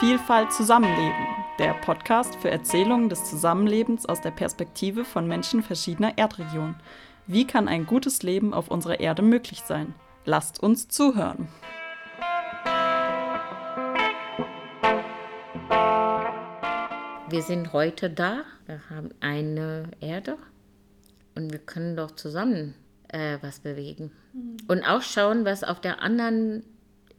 Vielfalt 0.00 0.50
Zusammenleben, 0.50 1.26
der 1.58 1.74
Podcast 1.74 2.34
für 2.36 2.50
Erzählungen 2.50 3.10
des 3.10 3.28
Zusammenlebens 3.28 4.06
aus 4.06 4.22
der 4.22 4.30
Perspektive 4.30 5.04
von 5.04 5.28
Menschen 5.28 5.62
verschiedener 5.62 6.16
Erdregionen. 6.16 6.76
Wie 7.26 7.46
kann 7.46 7.68
ein 7.68 7.84
gutes 7.84 8.22
Leben 8.22 8.54
auf 8.54 8.68
unserer 8.68 8.98
Erde 8.98 9.20
möglich 9.20 9.60
sein? 9.60 9.94
Lasst 10.24 10.62
uns 10.62 10.88
zuhören. 10.88 11.48
Wir 17.28 17.42
sind 17.42 17.74
heute 17.74 18.08
da, 18.08 18.44
wir 18.64 18.80
haben 18.88 19.10
eine 19.20 19.90
Erde 20.00 20.38
und 21.34 21.52
wir 21.52 21.58
können 21.58 21.94
doch 21.94 22.12
zusammen 22.12 22.74
äh, 23.08 23.36
was 23.42 23.60
bewegen. 23.60 24.12
Mhm. 24.32 24.56
Und 24.66 24.82
auch 24.82 25.02
schauen, 25.02 25.44
was 25.44 25.62
auf 25.62 25.78
der 25.78 26.00
anderen 26.00 26.64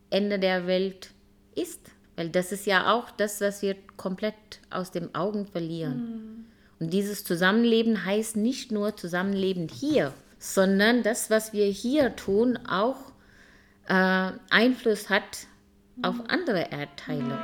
Ende 0.09 0.39
der 0.39 0.65
Welt 0.65 1.13
ist. 1.53 1.91
Weil 2.21 2.30
das 2.30 2.52
ist 2.52 2.67
ja 2.67 2.93
auch 2.93 3.09
das, 3.09 3.41
was 3.41 3.63
wir 3.63 3.75
komplett 3.98 4.35
aus 4.70 4.91
den 4.91 5.16
Augen 5.16 5.48
verlieren. 5.48 5.95
Mhm. 5.95 6.45
Und 6.79 6.93
dieses 6.93 7.23
Zusammenleben 7.23 8.05
heißt 8.05 8.38
nicht 8.38 8.71
nur 8.71 8.95
Zusammenleben 8.95 9.67
hier, 9.67 10.13
sondern 10.38 11.02
das, 11.02 11.31
was 11.31 11.52
wir 11.52 11.65
hier 11.65 12.15
tun, 12.15 12.59
auch 12.70 13.12
äh, 13.88 14.34
Einfluss 14.52 15.09
hat 15.09 15.48
mhm. 15.95 16.05
auf 16.05 16.15
andere 16.27 16.70
Erdteile. 16.70 17.39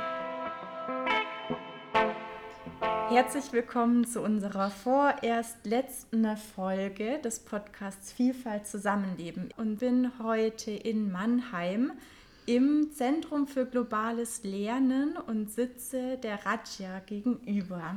Herzlich 3.08 3.52
willkommen 3.52 4.06
zu 4.06 4.20
unserer 4.20 4.70
vorerst 4.70 5.56
letzten 5.66 6.24
Folge 6.36 7.18
des 7.24 7.40
Podcasts 7.40 8.12
Vielfalt 8.12 8.68
Zusammenleben 8.68 9.48
und 9.56 9.78
bin 9.80 10.12
heute 10.22 10.70
in 10.70 11.10
Mannheim 11.10 11.94
im 12.48 12.92
Zentrum 12.92 13.46
für 13.46 13.66
globales 13.66 14.42
Lernen 14.42 15.18
und 15.18 15.52
sitze 15.52 16.16
der 16.22 16.38
Raja 16.46 16.98
gegenüber. 17.04 17.94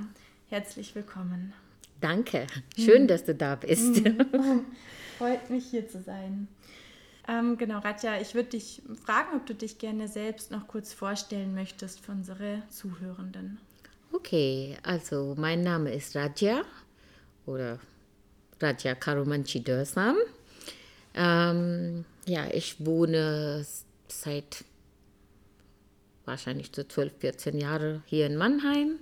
Herzlich 0.49 0.93
willkommen. 0.93 1.53
Danke, 2.01 2.47
schön, 2.77 3.03
hm. 3.03 3.07
dass 3.07 3.23
du 3.23 3.33
da 3.33 3.55
bist. 3.55 4.03
Hm. 4.03 4.65
Freut 5.17 5.49
mich 5.49 5.67
hier 5.67 5.87
zu 5.87 6.01
sein. 6.01 6.49
Ähm, 7.29 7.57
genau, 7.57 7.79
Ratja, 7.79 8.19
ich 8.19 8.35
würde 8.35 8.49
dich 8.49 8.81
fragen, 9.05 9.37
ob 9.37 9.45
du 9.45 9.55
dich 9.55 9.77
gerne 9.77 10.09
selbst 10.09 10.51
noch 10.51 10.67
kurz 10.67 10.91
vorstellen 10.91 11.53
möchtest 11.53 12.01
für 12.01 12.11
unsere 12.11 12.63
Zuhörenden. 12.69 13.57
Okay, 14.11 14.75
also 14.83 15.33
mein 15.37 15.63
Name 15.63 15.93
ist 15.93 16.13
Raja 16.13 16.63
oder 17.45 17.79
Raja 18.59 18.95
Karumanchi 18.95 19.63
Dörsam. 19.63 20.17
Ähm, 21.13 22.03
ja, 22.25 22.47
ich 22.51 22.85
wohne 22.85 23.65
seit 24.11 24.65
wahrscheinlich 26.25 26.71
so 26.75 26.83
12, 26.83 27.13
14 27.19 27.57
Jahren 27.57 28.03
hier 28.05 28.25
in 28.25 28.37
Mannheim. 28.37 28.99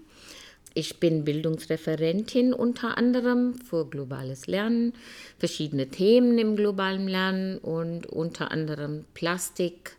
Ich 0.74 1.00
bin 1.00 1.26
Bildungsreferentin 1.26 2.54
unter 2.54 2.98
anderem 2.98 3.56
für 3.56 3.88
globales 3.88 4.48
Lernen, 4.48 4.94
verschiedene 5.38 5.90
Themen 5.90 6.38
im 6.38 6.56
globalen 6.56 7.08
Lernen 7.08 7.58
und 7.58 8.06
unter 8.06 8.52
anderem 8.52 9.06
Plastik 9.14 9.98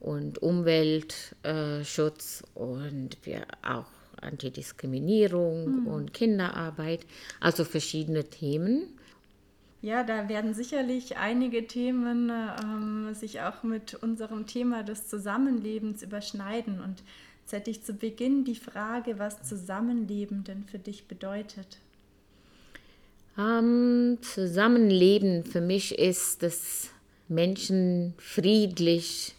und 0.00 0.42
Umweltschutz 0.42 1.32
äh, 1.42 2.58
und 2.58 3.16
wir 3.24 3.46
auch 3.62 3.86
Antidiskriminierung 4.20 5.82
mhm. 5.82 5.86
und 5.86 6.12
Kinderarbeit, 6.12 7.06
also 7.40 7.64
verschiedene 7.64 8.24
Themen. 8.24 8.93
Ja, 9.84 10.02
da 10.02 10.30
werden 10.30 10.54
sicherlich 10.54 11.18
einige 11.18 11.66
Themen 11.66 12.32
ähm, 12.32 13.12
sich 13.12 13.42
auch 13.42 13.62
mit 13.62 13.92
unserem 13.92 14.46
Thema 14.46 14.82
des 14.82 15.08
Zusammenlebens 15.08 16.02
überschneiden. 16.02 16.80
Und 16.80 17.02
jetzt 17.42 17.52
hätte 17.52 17.70
ich 17.70 17.84
zu 17.84 17.92
Beginn 17.92 18.46
die 18.46 18.54
Frage, 18.54 19.18
was 19.18 19.42
Zusammenleben 19.42 20.42
denn 20.42 20.64
für 20.64 20.78
dich 20.78 21.06
bedeutet. 21.06 21.76
Ähm, 23.38 24.16
Zusammenleben 24.22 25.44
für 25.44 25.60
mich 25.60 25.98
ist, 25.98 26.42
dass 26.42 26.88
Menschen 27.28 28.14
friedlich 28.16 29.34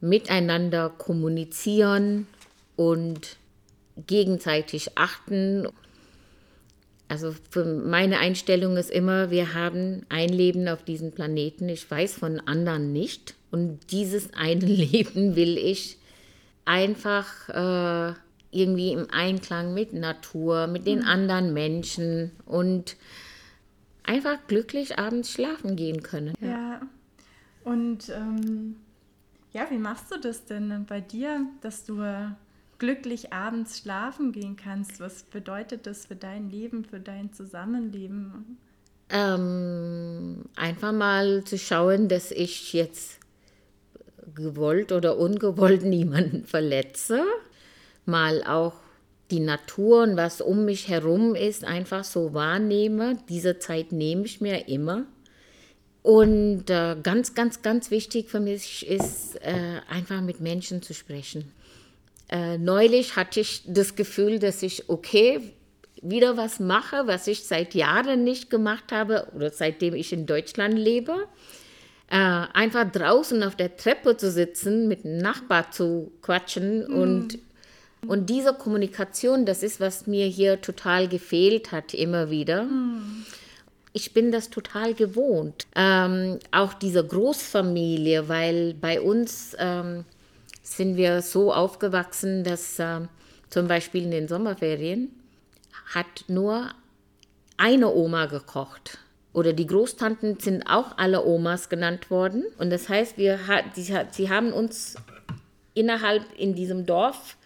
miteinander 0.00 0.90
kommunizieren 0.90 2.28
und 2.76 3.36
gegenseitig 4.06 4.96
achten. 4.96 5.66
Also 7.08 7.34
für 7.50 7.64
meine 7.64 8.18
Einstellung 8.18 8.76
ist 8.76 8.90
immer, 8.90 9.30
wir 9.30 9.54
haben 9.54 10.04
ein 10.10 10.28
Leben 10.28 10.68
auf 10.68 10.84
diesem 10.84 11.12
Planeten. 11.12 11.68
Ich 11.68 11.90
weiß 11.90 12.14
von 12.14 12.40
anderen 12.40 12.92
nicht. 12.92 13.34
Und 13.50 13.78
dieses 13.90 14.34
eine 14.34 14.66
Leben 14.66 15.34
will 15.34 15.56
ich 15.56 15.96
einfach 16.66 17.48
äh, 17.48 18.14
irgendwie 18.50 18.92
im 18.92 19.08
Einklang 19.10 19.72
mit 19.72 19.94
Natur, 19.94 20.66
mit 20.66 20.86
den 20.86 21.00
mhm. 21.00 21.06
anderen 21.06 21.54
Menschen 21.54 22.30
und 22.44 22.96
einfach 24.04 24.38
glücklich 24.46 24.98
abends 24.98 25.32
schlafen 25.32 25.76
gehen 25.76 26.02
können. 26.02 26.34
Ja. 26.40 26.48
ja. 26.48 26.80
Und 27.64 28.08
ähm, 28.10 28.76
ja, 29.52 29.66
wie 29.70 29.78
machst 29.78 30.10
du 30.10 30.18
das 30.18 30.44
denn 30.44 30.86
bei 30.86 31.00
dir, 31.00 31.46
dass 31.60 31.84
du 31.84 32.02
glücklich 32.78 33.32
abends 33.32 33.78
schlafen 33.78 34.32
gehen 34.32 34.56
kannst. 34.56 35.00
Was 35.00 35.24
bedeutet 35.24 35.86
das 35.86 36.06
für 36.06 36.16
dein 36.16 36.50
Leben, 36.50 36.84
für 36.84 37.00
dein 37.00 37.32
Zusammenleben? 37.32 38.58
Ähm, 39.10 40.44
einfach 40.54 40.92
mal 40.92 41.44
zu 41.44 41.58
schauen, 41.58 42.08
dass 42.08 42.30
ich 42.30 42.72
jetzt 42.72 43.18
gewollt 44.34 44.92
oder 44.92 45.18
ungewollt 45.18 45.82
niemanden 45.84 46.44
verletze. 46.44 47.24
Mal 48.04 48.44
auch 48.44 48.74
die 49.30 49.40
Natur 49.40 50.02
und 50.02 50.16
was 50.16 50.40
um 50.40 50.64
mich 50.64 50.88
herum 50.88 51.34
ist, 51.34 51.64
einfach 51.64 52.04
so 52.04 52.32
wahrnehme. 52.32 53.18
Diese 53.28 53.58
Zeit 53.58 53.92
nehme 53.92 54.24
ich 54.24 54.40
mir 54.40 54.68
immer. 54.68 55.04
Und 56.02 56.70
äh, 56.70 56.96
ganz, 57.02 57.34
ganz, 57.34 57.60
ganz 57.60 57.90
wichtig 57.90 58.30
für 58.30 58.40
mich 58.40 58.86
ist, 58.86 59.36
äh, 59.42 59.80
einfach 59.90 60.22
mit 60.22 60.40
Menschen 60.40 60.80
zu 60.80 60.94
sprechen. 60.94 61.52
Äh, 62.28 62.58
neulich 62.58 63.16
hatte 63.16 63.40
ich 63.40 63.62
das 63.66 63.96
Gefühl, 63.96 64.38
dass 64.38 64.62
ich, 64.62 64.88
okay, 64.88 65.40
wieder 66.02 66.36
was 66.36 66.60
mache, 66.60 67.06
was 67.06 67.26
ich 67.26 67.44
seit 67.44 67.74
Jahren 67.74 68.24
nicht 68.24 68.50
gemacht 68.50 68.92
habe 68.92 69.28
oder 69.34 69.50
seitdem 69.50 69.94
ich 69.94 70.12
in 70.12 70.26
Deutschland 70.26 70.78
lebe. 70.78 71.26
Äh, 72.10 72.16
einfach 72.16 72.90
draußen 72.90 73.42
auf 73.42 73.56
der 73.56 73.76
Treppe 73.76 74.16
zu 74.16 74.30
sitzen, 74.30 74.88
mit 74.88 75.04
einem 75.04 75.18
Nachbar 75.18 75.70
zu 75.70 76.12
quatschen 76.22 76.88
mhm. 76.88 76.94
und, 76.94 77.38
und 78.06 78.30
diese 78.30 78.54
Kommunikation, 78.54 79.44
das 79.44 79.62
ist, 79.62 79.80
was 79.80 80.06
mir 80.06 80.26
hier 80.26 80.60
total 80.60 81.08
gefehlt 81.08 81.72
hat, 81.72 81.92
immer 81.92 82.30
wieder. 82.30 82.64
Mhm. 82.64 83.26
Ich 83.92 84.12
bin 84.12 84.32
das 84.32 84.50
total 84.50 84.94
gewohnt. 84.94 85.66
Ähm, 85.74 86.38
auch 86.50 86.72
diese 86.74 87.04
Großfamilie, 87.04 88.28
weil 88.28 88.74
bei 88.74 89.00
uns 89.00 89.56
ähm, 89.58 90.04
sind 90.76 90.96
wir 90.96 91.22
so 91.22 91.52
aufgewachsen, 91.52 92.44
dass 92.44 92.78
äh, 92.78 93.00
zum 93.50 93.68
Beispiel 93.68 94.04
in 94.04 94.10
den 94.10 94.28
Sommerferien 94.28 95.10
hat 95.94 96.24
nur 96.28 96.68
eine 97.56 97.92
Oma 97.92 98.26
gekocht. 98.26 98.98
Oder 99.32 99.52
die 99.52 99.66
Großtanten 99.66 100.40
sind 100.40 100.64
auch 100.68 100.96
alle 100.96 101.24
Omas 101.24 101.68
genannt 101.68 102.10
worden. 102.10 102.44
Und 102.58 102.70
das 102.70 102.88
heißt, 102.88 103.18
wir, 103.18 103.38
die, 103.76 103.82
sie 103.82 104.30
haben 104.30 104.52
uns 104.52 104.96
innerhalb 105.74 106.24
in 106.36 106.54
diesem 106.54 106.86
Dorf, 106.86 107.36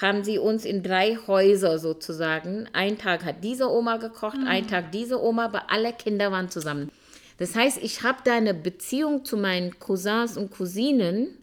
haben 0.00 0.24
sie 0.24 0.38
uns 0.38 0.64
in 0.64 0.82
drei 0.82 1.18
Häuser 1.26 1.78
sozusagen, 1.78 2.68
ein 2.72 2.98
Tag 2.98 3.24
hat 3.24 3.44
diese 3.44 3.70
Oma 3.70 3.98
gekocht, 3.98 4.38
mhm. 4.38 4.46
ein 4.46 4.66
Tag 4.66 4.90
diese 4.90 5.22
Oma, 5.22 5.44
aber 5.46 5.70
alle 5.70 5.92
Kinder 5.92 6.32
waren 6.32 6.50
zusammen. 6.50 6.90
Das 7.38 7.54
heißt, 7.54 7.78
ich 7.82 8.02
habe 8.02 8.18
da 8.24 8.34
eine 8.34 8.54
Beziehung 8.54 9.24
zu 9.24 9.36
meinen 9.36 9.78
Cousins 9.78 10.36
und 10.36 10.50
Cousinen, 10.50 11.36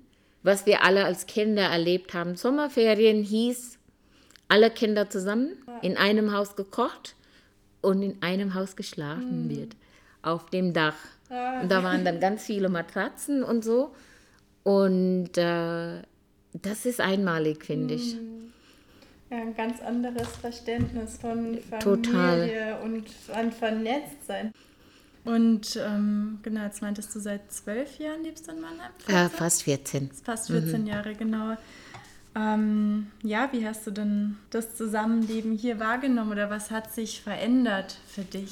was 0.44 0.66
wir 0.66 0.84
alle 0.84 1.06
als 1.06 1.28
Kinder 1.28 1.64
erlebt 1.64 2.14
haben. 2.14 2.36
Sommerferien 2.36 3.24
hieß, 3.24 3.78
alle 4.48 4.70
Kinder 4.70 5.10
zusammen 5.10 5.54
in 5.82 5.98
einem 5.98 6.34
Haus 6.34 6.56
gekocht 6.56 7.16
und 7.82 8.02
in 8.02 8.22
einem 8.22 8.54
Haus 8.54 8.76
geschlafen 8.76 9.46
mhm. 9.46 9.50
wird. 9.50 9.76
Auf 10.22 10.50
dem 10.50 10.74
Dach. 10.74 10.98
Und 11.62 11.72
da 11.72 11.84
waren 11.84 12.04
dann 12.04 12.20
ganz 12.20 12.44
viele 12.44 12.70
Matratzen 12.70 13.44
und 13.44 13.64
so. 13.64 13.96
Und 14.64 15.38
äh, 15.38 16.02
das 16.54 16.86
ist 16.86 17.00
einmalig, 17.00 17.66
finde 17.66 17.96
ich. 17.96 18.16
Mhm. 18.16 18.52
Ja, 19.32 19.38
ein 19.38 19.56
ganz 19.56 19.82
anderes 19.82 20.28
Verständnis 20.28 21.18
von 21.18 21.58
Familie 21.60 21.80
Total. 21.80 22.80
und 22.84 23.06
an 23.34 23.52
Vernetztsein. 23.54 24.54
Und 25.24 25.76
ähm, 25.76 26.40
genau, 26.42 26.64
jetzt 26.64 26.82
meintest 26.82 27.14
du, 27.14 27.20
seit 27.20 27.52
zwölf 27.52 28.00
Jahren 28.00 28.24
lebst 28.24 28.48
du 28.48 28.52
in 28.52 28.62
Mannheim? 28.62 28.92
14? 28.98 29.16
Ja, 29.16 29.30
fast 29.30 29.64
14. 29.64 30.12
Fast 30.24 30.48
14 30.48 30.82
mhm. 30.82 30.88
Jahre, 30.88 31.14
genau. 31.14 31.58
Ähm, 32.36 33.12
ja, 33.24 33.50
wie 33.52 33.68
hast 33.68 33.86
du 33.86 33.92
denn 33.92 34.38
das 34.50 34.76
Zusammenleben 34.76 35.58
hier 35.58 35.80
wahrgenommen 35.80 36.32
oder 36.32 36.50
was 36.50 36.72
hat 36.72 36.94
sich 36.94 37.22
verändert 37.22 37.98
für 38.08 38.22
dich? 38.22 38.52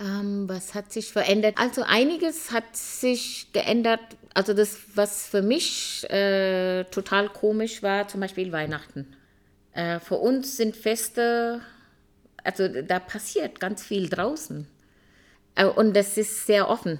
Ähm, 0.00 0.48
was 0.48 0.74
hat 0.74 0.92
sich 0.92 1.12
verändert? 1.12 1.56
Also 1.58 1.82
einiges 1.82 2.50
hat 2.52 2.76
sich 2.76 3.48
geändert. 3.52 4.00
Also 4.32 4.54
das, 4.54 4.78
was 4.94 5.26
für 5.26 5.42
mich 5.42 6.08
äh, 6.10 6.84
total 6.84 7.28
komisch 7.28 7.82
war, 7.82 8.08
zum 8.08 8.20
Beispiel 8.20 8.52
Weihnachten. 8.52 9.06
Äh, 9.72 10.00
für 10.00 10.16
uns 10.16 10.56
sind 10.56 10.76
Feste, 10.76 11.60
also 12.42 12.68
da 12.68 13.00
passiert 13.00 13.60
ganz 13.60 13.82
viel 13.82 14.08
draußen. 14.08 14.66
Und 15.76 15.94
das 15.94 16.16
ist 16.16 16.46
sehr 16.46 16.68
offen. 16.68 16.98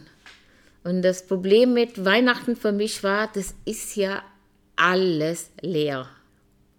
Und 0.84 1.02
das 1.02 1.26
Problem 1.26 1.72
mit 1.72 2.04
Weihnachten 2.04 2.56
für 2.56 2.72
mich 2.72 3.02
war, 3.02 3.30
das 3.32 3.54
ist 3.64 3.96
ja 3.96 4.22
alles 4.76 5.50
leer. 5.60 6.08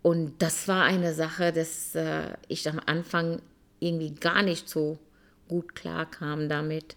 Und 0.01 0.41
das 0.41 0.67
war 0.67 0.83
eine 0.83 1.13
Sache, 1.13 1.51
dass 1.51 1.95
äh, 1.95 2.33
ich 2.47 2.69
am 2.69 2.79
Anfang 2.85 3.41
irgendwie 3.79 4.13
gar 4.13 4.43
nicht 4.43 4.69
so 4.69 4.99
gut 5.47 5.75
klarkam 5.75 6.47
damit, 6.47 6.95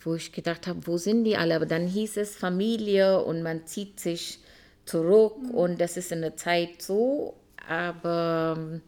wo 0.00 0.14
ich 0.14 0.32
gedacht 0.32 0.66
habe, 0.66 0.86
wo 0.86 0.98
sind 0.98 1.24
die 1.24 1.36
alle? 1.36 1.56
Aber 1.56 1.66
dann 1.66 1.86
hieß 1.86 2.18
es 2.18 2.36
Familie 2.36 3.22
und 3.22 3.42
man 3.42 3.66
zieht 3.66 3.98
sich 3.98 4.40
zurück 4.84 5.36
mhm. 5.40 5.50
und 5.52 5.80
das 5.80 5.96
ist 5.96 6.12
in 6.12 6.20
der 6.20 6.36
Zeit 6.36 6.82
so. 6.82 7.34
Aber 7.66 8.56
ähm, 8.58 8.82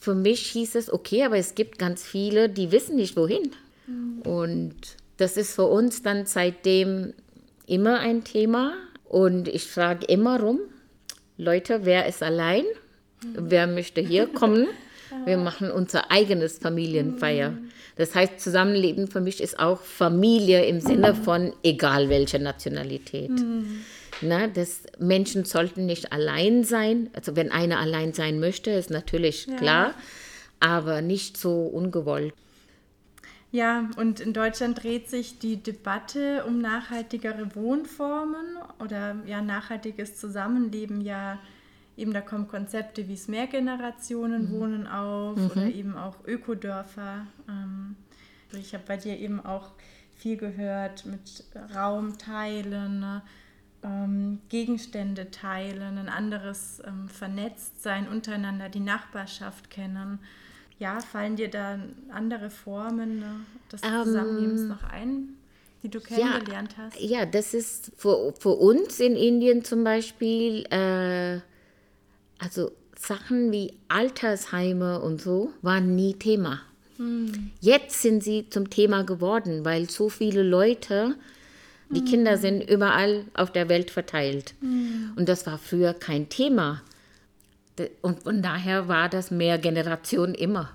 für 0.00 0.14
mich 0.14 0.46
hieß 0.46 0.76
es, 0.76 0.92
okay, 0.92 1.24
aber 1.24 1.36
es 1.36 1.54
gibt 1.54 1.78
ganz 1.78 2.02
viele, 2.02 2.48
die 2.48 2.72
wissen 2.72 2.96
nicht 2.96 3.16
wohin. 3.16 3.50
Mhm. 3.86 4.22
Und 4.22 4.74
das 5.18 5.36
ist 5.36 5.54
für 5.54 5.66
uns 5.66 6.02
dann 6.02 6.24
seitdem 6.24 7.12
immer 7.66 8.00
ein 8.00 8.24
Thema. 8.24 8.72
Und 9.04 9.46
ich 9.46 9.66
frage 9.66 10.06
immer 10.06 10.40
rum, 10.40 10.60
Leute, 11.36 11.80
wer 11.84 12.06
ist 12.06 12.22
allein? 12.22 12.64
Mhm. 13.22 13.50
Wer 13.50 13.66
möchte 13.66 14.00
hier 14.00 14.26
kommen? 14.32 14.66
Wir 15.26 15.36
machen 15.36 15.70
unser 15.70 16.10
eigenes 16.10 16.58
Familienfeier. 16.58 17.58
Das 17.96 18.14
heißt, 18.14 18.40
Zusammenleben 18.40 19.08
für 19.08 19.20
mich 19.20 19.42
ist 19.42 19.58
auch 19.58 19.82
Familie 19.82 20.64
im 20.64 20.80
Sinne 20.80 21.14
von 21.14 21.52
egal 21.62 22.08
welcher 22.08 22.38
Nationalität. 22.38 23.30
Mhm. 23.30 23.82
Na, 24.22 24.46
das 24.46 24.82
Menschen 24.98 25.44
sollten 25.44 25.86
nicht 25.86 26.12
allein 26.12 26.64
sein. 26.64 27.10
Also 27.14 27.36
wenn 27.36 27.50
einer 27.50 27.78
allein 27.78 28.12
sein 28.12 28.40
möchte, 28.40 28.70
ist 28.70 28.90
natürlich 28.90 29.46
ja. 29.46 29.56
klar, 29.56 29.94
aber 30.60 31.02
nicht 31.02 31.36
so 31.36 31.66
ungewollt. 31.66 32.34
Ja, 33.52 33.90
und 33.96 34.20
in 34.20 34.32
Deutschland 34.32 34.82
dreht 34.82 35.10
sich 35.10 35.40
die 35.40 35.56
Debatte 35.56 36.44
um 36.46 36.60
nachhaltigere 36.60 37.54
Wohnformen 37.56 38.58
oder 38.78 39.16
ja 39.26 39.42
nachhaltiges 39.42 40.16
Zusammenleben 40.16 41.00
ja 41.00 41.38
eben 41.96 42.12
da 42.12 42.20
kommen 42.20 42.48
Konzepte 42.48 43.08
wie 43.08 43.14
es 43.14 43.28
Mehrgenerationen 43.28 44.56
mhm. 44.56 44.86
auf 44.86 45.36
mhm. 45.36 45.50
oder 45.50 45.66
eben 45.66 45.96
auch 45.96 46.16
Ökodörfer. 46.26 47.26
Ähm, 47.48 47.96
ich 48.52 48.72
habe 48.72 48.84
bei 48.86 48.96
dir 48.96 49.18
eben 49.18 49.44
auch 49.44 49.72
viel 50.16 50.36
gehört 50.36 51.06
mit 51.06 51.44
Raum 51.74 52.18
teilen, 52.18 53.00
ne? 53.00 53.22
Ähm, 53.82 54.40
Gegenstände 54.48 55.30
teilen, 55.30 55.98
ein 55.98 56.08
anderes 56.08 56.82
ähm, 56.86 57.08
Vernetztsein 57.08 58.08
untereinander, 58.08 58.68
die 58.68 58.80
Nachbarschaft 58.80 59.70
kennen. 59.70 60.18
Ja, 60.78 61.00
fallen 61.00 61.36
dir 61.36 61.50
da 61.50 61.78
andere 62.10 62.50
Formen 62.50 63.20
ne, 63.20 63.40
des 63.70 63.82
ähm, 63.82 64.04
Zusammenlebens 64.04 64.62
noch 64.62 64.84
ein? 64.84 65.36
die 65.82 65.88
du 65.88 66.00
kennengelernt 66.00 66.74
ja, 66.76 66.84
hast? 66.84 67.00
Ja, 67.00 67.26
das 67.26 67.54
ist 67.54 67.92
für, 67.96 68.34
für 68.38 68.50
uns 68.50 69.00
in 69.00 69.16
Indien 69.16 69.64
zum 69.64 69.82
Beispiel 69.84 70.66
äh, 70.70 71.40
also 72.38 72.72
Sachen 72.98 73.50
wie 73.52 73.74
Altersheime 73.88 75.00
und 75.00 75.20
so 75.20 75.52
waren 75.62 75.94
nie 75.94 76.14
Thema. 76.14 76.60
Hm. 76.96 77.50
Jetzt 77.60 78.02
sind 78.02 78.22
sie 78.22 78.48
zum 78.50 78.68
Thema 78.68 79.04
geworden, 79.04 79.64
weil 79.64 79.88
so 79.88 80.08
viele 80.08 80.42
Leute, 80.42 81.16
die. 81.96 82.04
Kinder 82.04 82.36
sind 82.36 82.68
überall 82.68 83.24
auf 83.34 83.52
der 83.52 83.68
Welt 83.68 83.90
verteilt. 83.90 84.54
Hm. 84.60 85.12
Und 85.16 85.28
das 85.28 85.46
war 85.46 85.58
früher 85.58 85.94
kein 85.94 86.28
Thema. 86.28 86.82
Und 88.02 88.22
von 88.22 88.42
daher 88.42 88.88
war 88.88 89.08
das 89.08 89.30
mehr 89.30 89.58
Generation 89.58 90.34
immer. 90.34 90.70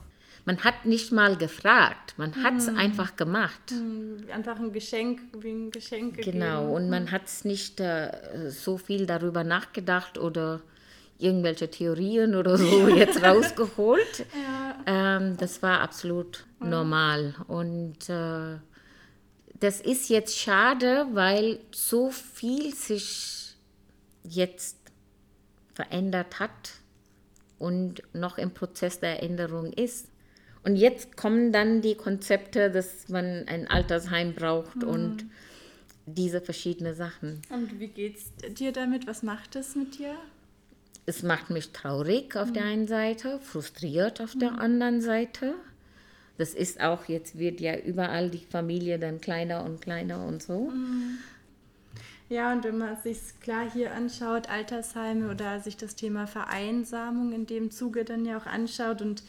Man 0.46 0.64
hat 0.64 0.86
nicht 0.86 1.12
mal 1.12 1.38
gefragt, 1.38 2.14
man 2.18 2.44
hat 2.44 2.58
es 2.58 2.68
hm. 2.68 2.78
einfach 2.78 3.16
gemacht. 3.16 3.72
Hm. 3.72 4.26
Einfach 4.32 4.60
ein 4.60 4.74
Geschenk, 4.74 5.22
wie 5.40 5.52
ein 5.52 5.72
Geschenk 5.72 6.18
gegeben. 6.18 6.40
Genau, 6.40 6.76
und 6.76 6.90
man 6.90 7.12
hat 7.12 7.26
es 7.26 7.46
nicht 7.46 7.80
äh, 7.80 8.12
so 8.50 8.78
viel 8.78 9.06
darüber 9.06 9.44
nachgedacht 9.44 10.18
oder 10.18 10.62
irgendwelche 11.18 11.70
Theorien 11.70 12.36
oder 12.36 12.58
so 12.58 12.88
jetzt 12.96 13.24
rausgeholt. 13.24 14.26
Ja. 14.86 15.18
Ähm, 15.18 15.38
das 15.38 15.64
war 15.64 15.82
absolut 15.82 16.46
mhm. 16.60 16.70
normal. 16.70 17.36
Und 17.48 18.10
äh, 18.10 18.58
das 19.60 19.82
ist 19.82 20.10
jetzt 20.10 20.38
schade, 20.38 21.08
weil 21.14 21.60
so 21.72 22.12
viel 22.12 22.74
sich 22.74 23.56
jetzt 24.24 24.78
verändert 25.74 26.40
hat 26.40 26.74
und 27.58 28.02
noch 28.14 28.38
im 28.38 28.54
Prozess 28.54 29.00
der 29.00 29.24
Änderung 29.24 29.72
ist. 29.74 30.08
Und 30.64 30.78
jetzt 30.78 31.16
kommen 31.16 31.52
dann 31.52 31.82
die 31.82 31.96
Konzepte, 31.96 32.72
dass 32.72 33.08
man 33.08 33.48
ein 33.48 33.70
Altersheim 33.70 34.34
braucht 34.34 34.78
mhm. 34.78 34.88
und 34.88 35.26
diese 36.08 36.42
verschiedenen 36.42 36.96
Sachen. 36.96 37.42
Und 37.50 37.80
wie 37.80 37.88
geht's 37.88 38.32
dir 38.50 38.72
damit? 38.72 39.08
Was 39.08 39.24
macht 39.24 39.56
es 39.56 39.76
mit 39.76 40.00
dir? 40.00 40.16
es 41.06 41.24
macht 41.24 41.50
mich 41.50 41.72
traurig 41.72 42.36
auf 42.36 42.50
mhm. 42.50 42.54
der 42.54 42.64
einen 42.66 42.88
Seite, 42.88 43.40
frustriert 43.40 44.22
auf 44.22 44.36
mhm. 44.36 44.40
der 44.40 44.60
anderen 44.60 45.02
Seite. 45.02 45.56
Das 46.38 46.54
ist 46.54 46.82
auch, 46.82 47.06
jetzt 47.06 47.38
wird 47.38 47.62
ja 47.62 47.78
überall 47.78 48.30
die 48.30 48.46
Familie 48.50 49.00
dann 49.00 49.22
kleiner 49.22 49.64
und 49.64 49.82
kleiner 49.82 50.26
und 50.26 50.44
so. 50.44 50.70
Mhm. 50.70 51.18
Ja, 52.28 52.52
und 52.52 52.64
wenn 52.64 52.78
man 52.78 52.98
sich 52.98 53.20
klar 53.40 53.70
hier 53.72 53.94
anschaut, 53.94 54.50
Altersheime 54.50 55.30
oder 55.30 55.60
sich 55.60 55.78
das 55.78 55.96
Thema 55.96 56.26
Vereinsamung 56.26 57.34
in 57.34 57.46
dem 57.46 57.70
Zuge 57.70 58.04
dann 58.04 58.26
ja 58.26 58.38
auch 58.38 58.48
anschaut 58.48 59.02
und 59.02 59.24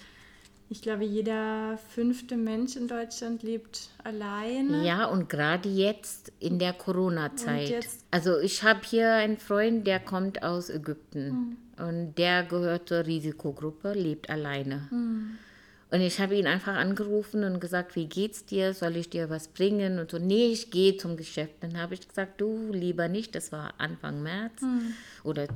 ich 0.69 0.83
glaube, 0.83 1.05
jeder 1.05 1.79
fünfte 1.91 2.37
Mensch 2.37 2.75
in 2.75 2.89
Deutschland 2.89 3.45
lebt 3.45 3.91
alleine. 4.03 4.85
Ja, 4.85 5.05
und 5.05 5.29
gerade 5.29 5.69
jetzt 5.69 6.33
in 6.41 6.59
der 6.59 6.73
Corona-Zeit. 6.73 7.87
Also 8.11 8.41
ich 8.41 8.65
habe 8.65 8.81
hier 8.85 9.13
einen 9.13 9.37
Freund, 9.37 9.87
der 9.87 10.01
kommt 10.01 10.43
aus 10.43 10.69
Ägypten. 10.69 11.29
Mhm. 11.29 11.57
Und 11.87 12.15
der 12.17 12.43
gehört 12.43 12.89
zur 12.89 13.07
Risikogruppe, 13.07 13.93
lebt 13.93 14.29
alleine. 14.29 14.89
Mhm. 14.91 15.39
Und 15.97 16.03
ich 16.03 16.21
habe 16.21 16.37
ihn 16.37 16.47
einfach 16.47 16.75
angerufen 16.75 17.43
und 17.43 17.59
gesagt, 17.59 17.97
wie 17.97 18.05
geht's 18.05 18.45
dir? 18.45 18.75
Soll 18.75 18.97
ich 18.97 19.09
dir 19.09 19.31
was 19.31 19.49
bringen? 19.49 19.99
Und 19.99 20.11
so, 20.11 20.19
nee, 20.19 20.49
ich 20.49 20.71
gehe 20.71 20.99
zum 20.99 21.17
Geschäft. 21.17 21.55
Dann 21.61 21.81
habe 21.81 21.95
ich 21.95 22.07
gesagt, 22.07 22.39
du 22.39 22.71
lieber 22.71 23.09
nicht. 23.09 23.35
Das 23.35 23.51
war 23.51 23.73
Anfang 23.79 24.23
März 24.23 24.61
mhm. 24.61 24.93
oder 25.25 25.49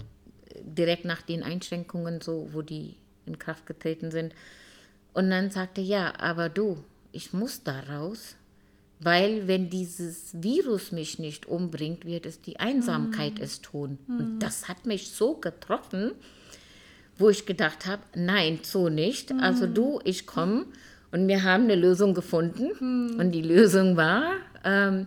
direkt 0.63 1.05
nach 1.05 1.21
den 1.21 1.43
Einschränkungen, 1.43 2.23
so 2.23 2.49
wo 2.53 2.63
die 2.63 2.97
in 3.27 3.39
Kraft 3.39 3.67
getreten 3.67 4.11
sind. 4.11 4.33
Und 5.13 5.29
dann 5.29 5.51
sagte 5.51 5.83
ja, 5.83 6.19
aber 6.19 6.49
du, 6.49 6.83
ich 7.13 7.35
muss 7.35 7.63
da 7.63 7.79
raus. 7.81 8.37
Weil 8.99 9.47
wenn 9.47 9.69
dieses 9.69 10.31
Virus 10.33 10.91
mich 10.91 11.19
nicht 11.19 11.45
umbringt, 11.45 12.07
wird 12.07 12.25
es 12.25 12.41
die 12.41 12.59
Einsamkeit 12.61 13.35
mhm. 13.35 13.45
es 13.45 13.61
tun. 13.61 13.99
Mhm. 14.07 14.17
Und 14.17 14.39
das 14.39 14.69
hat 14.69 14.87
mich 14.87 15.11
so 15.11 15.35
getroffen, 15.35 16.13
wo 17.21 17.29
ich 17.29 17.47
gedacht 17.47 17.87
habe, 17.87 18.03
nein, 18.15 18.61
so 18.63 18.89
nicht. 18.89 19.33
Mhm. 19.33 19.41
Also 19.41 19.67
du, 19.67 20.01
ich 20.05 20.27
komme 20.27 20.65
und 21.13 21.29
wir 21.29 21.45
haben 21.45 21.65
eine 21.65 21.77
Lösung 21.77 22.15
gefunden. 22.15 22.71
Mhm. 22.81 23.21
Und 23.21 23.33
die 23.33 23.43
Lösung 23.43 23.97
war, 23.97 24.33
ähm, 24.65 25.07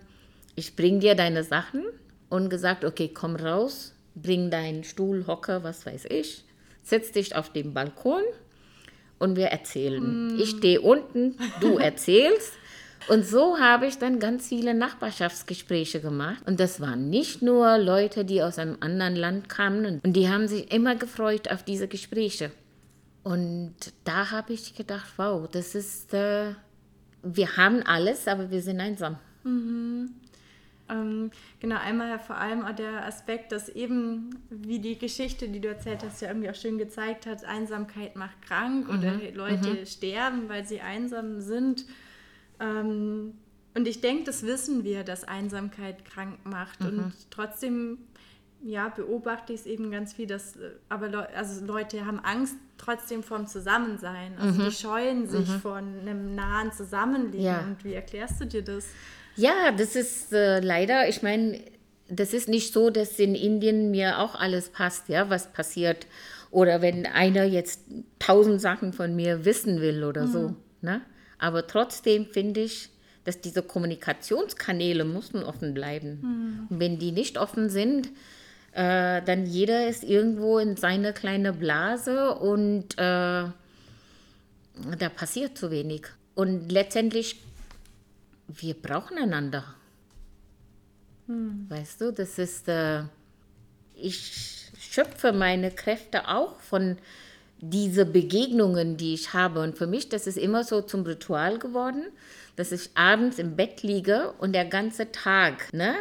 ich 0.55 0.75
bring 0.75 1.00
dir 1.00 1.15
deine 1.15 1.43
Sachen 1.43 1.84
und 2.29 2.50
gesagt, 2.50 2.86
okay, 2.86 3.10
komm 3.13 3.36
raus, 3.36 3.93
bring 4.15 4.51
deinen 4.51 4.84
Stuhl, 4.84 5.25
Hocker, 5.27 5.63
was 5.63 5.86
weiß 5.86 6.05
ich, 6.05 6.43
setz 6.84 7.12
dich 7.12 7.36
auf 7.36 7.51
den 7.51 7.74
Balkon 7.74 8.24
und 9.17 9.36
wir 9.36 9.48
erzählen. 9.48 10.38
Ich 10.39 10.51
stehe 10.51 10.82
unten, 10.82 11.36
du 11.62 11.77
erzählst. 11.79 12.53
Und 13.07 13.25
so 13.25 13.60
habe 13.60 13.88
ich 13.88 13.98
dann 13.98 14.19
ganz 14.19 14.48
viele 14.48 14.74
Nachbarschaftsgespräche 14.74 16.01
gemacht. 16.01 16.41
Und 16.45 16.60
das 16.60 16.79
waren 16.79 17.10
nicht 17.10 17.41
nur 17.41 17.77
Leute, 17.77 18.25
die 18.25 18.41
aus 18.41 18.60
einem 18.60 18.77
anderen 18.79 19.15
Land 19.15 19.50
kamen. 19.50 20.01
Und 20.03 20.13
die 20.13 20.29
haben 20.29 20.48
sich 20.48 20.72
immer 20.72 20.95
gefreut 20.95 21.51
auf 21.51 21.63
diese 21.63 21.88
Gespräche. 21.88 22.51
Und 23.24 23.75
da 24.03 24.31
habe 24.31 24.53
ich 24.53 24.75
gedacht, 24.75 25.13
wow, 25.17 25.48
das 25.50 25.75
ist, 25.75 26.13
äh, 26.13 26.53
wir 27.24 27.57
haben 27.57 27.83
alles, 27.83 28.27
aber 28.27 28.51
wir 28.51 28.62
sind 28.62 28.79
einsam. 28.81 29.17
Mhm. 29.43 30.10
Ähm, 30.89 31.31
genau, 31.60 31.77
einmal 31.77 32.19
vor 32.19 32.38
allem 32.38 32.65
auch 32.65 32.75
der 32.75 33.05
Aspekt, 33.05 33.53
dass 33.53 33.69
eben, 33.69 34.36
wie 34.50 34.79
die 34.79 34.98
Geschichte, 34.98 35.48
die 35.48 35.62
du 35.62 35.69
erzählt 35.69 36.03
hast, 36.03 36.22
ja 36.22 36.27
irgendwie 36.27 36.50
auch 36.50 36.55
schön 36.55 36.77
gezeigt 36.77 37.25
hat, 37.25 37.45
Einsamkeit 37.45 38.17
macht 38.17 38.41
krank 38.41 38.89
mhm. 38.89 38.98
oder 39.00 39.13
Leute 39.33 39.69
mhm. 39.69 39.86
sterben, 39.86 40.50
weil 40.50 40.65
sie 40.65 40.81
einsam 40.81 41.39
sind. 41.39 41.86
Ähm, 42.63 43.34
und 43.75 43.88
ich 43.88 44.01
denke, 44.01 44.24
das 44.24 44.43
wissen 44.43 44.84
wir, 44.84 45.03
dass 45.03 45.24
Einsamkeit 45.24 46.05
krank 46.05 46.39
macht. 46.46 46.82
Mhm. 46.82 46.88
Und 46.88 47.13
trotzdem 47.32 47.98
ja, 48.63 48.89
beobachte 48.89 49.51
ich 49.51 49.62
es 49.62 49.65
eben 49.65 49.91
ganz 49.91 50.13
viel, 50.13 50.25
dass 50.25 50.55
äh, 50.55 50.72
aber 50.89 51.10
Le 51.10 51.29
also 51.36 51.65
Leute 51.65 52.05
haben 52.05 52.20
Angst 52.20 52.55
trotzdem 52.77 53.24
vom 53.24 53.48
Zusammensein. 53.48 54.38
Also 54.39 54.62
mhm. 54.62 54.65
die 54.65 54.72
scheuen 54.72 55.27
sich 55.27 55.50
mhm. 55.50 55.60
von 55.60 56.00
einem 56.00 56.36
nahen 56.36 56.72
Zusammenleben. 56.72 57.46
Ja. 57.46 57.60
Und 57.60 57.84
wie 57.84 57.93
erklärst 57.93 58.39
du 58.39 58.46
dir 58.46 58.63
das? 58.63 58.86
Ja, 59.36 59.72
das 59.75 59.96
ist 59.96 60.32
äh, 60.32 60.60
leider, 60.60 61.10
ich 61.10 61.24
meine, 61.24 61.60
das 62.08 62.34
ist 62.34 62.48
nicht 62.48 62.74
so, 62.74 62.89
dass 62.89 63.20
in 63.20 63.36
Indien 63.36 63.91
mir 63.91 64.20
auch 64.20 64.36
alles 64.36 64.70
passt, 64.70 65.10
ja, 65.10 65.29
was 65.29 65.51
passiert. 65.51 66.08
Oder 66.51 66.82
wenn 66.82 67.05
einer 67.05 67.43
jetzt 67.43 67.82
tausend 68.20 68.62
Sachen 68.62 68.93
von 68.93 69.15
mir 69.15 69.43
wissen 69.43 69.82
will 69.82 70.03
oder 70.03 70.27
mhm. 70.27 70.32
so. 70.32 70.55
Ne? 70.82 71.01
Aber 71.44 71.68
trotzdem 71.68 72.26
finde 72.26 72.62
ich, 72.62 72.88
dass 73.26 73.42
diese 73.42 73.64
Kommunikationskanäle 73.64 75.04
müssen 75.04 75.44
offen 75.44 75.74
bleiben. 75.74 76.20
Mhm. 76.22 76.68
Und 76.70 76.80
wenn 76.80 77.00
die 77.00 77.12
nicht 77.12 77.38
offen 77.38 77.70
sind, 77.70 78.08
äh, 78.72 79.22
dann 79.22 79.46
jeder 79.46 79.90
ist 79.90 80.06
irgendwo 80.06 80.58
in 80.58 80.78
seine 80.78 81.12
kleine 81.12 81.52
Blase 81.52 82.34
und 82.36 82.94
äh, 82.94 82.96
da 82.98 83.54
passiert 85.14 85.58
zu 85.58 85.70
wenig. 85.70 86.08
Und 86.34 86.72
letztendlich, 86.72 87.44
wir 88.48 88.76
brauchen 88.76 89.18
einander. 89.18 89.66
Hm. 91.28 91.66
Weißt 91.68 92.00
du, 92.00 92.14
das 92.14 92.40
ist, 92.40 92.70
äh, 92.70 93.04
ich 93.96 94.72
schöpfe 94.80 95.34
meine 95.34 95.72
Kräfte 95.72 96.30
auch 96.30 96.58
von 96.62 96.98
diesen 97.70 98.12
Begegnungen, 98.12 98.98
die 98.98 99.13
ich 99.13 99.34
habe. 99.34 99.62
Und 99.62 99.77
für 99.77 99.88
mich, 99.88 100.10
das 100.10 100.27
ist 100.27 100.38
immer 100.38 100.63
so 100.63 100.82
zum 100.82 101.03
Ritual 101.03 101.60
geworden, 101.60 102.03
dass 102.55 102.72
ich 102.72 102.89
abends 102.96 103.39
im 103.39 103.55
Bett 103.55 103.84
liege 103.84 104.34
und 104.39 104.53
der 104.53 104.65
ganze 104.65 105.12
Tag, 105.12 105.72
ne? 105.74 105.96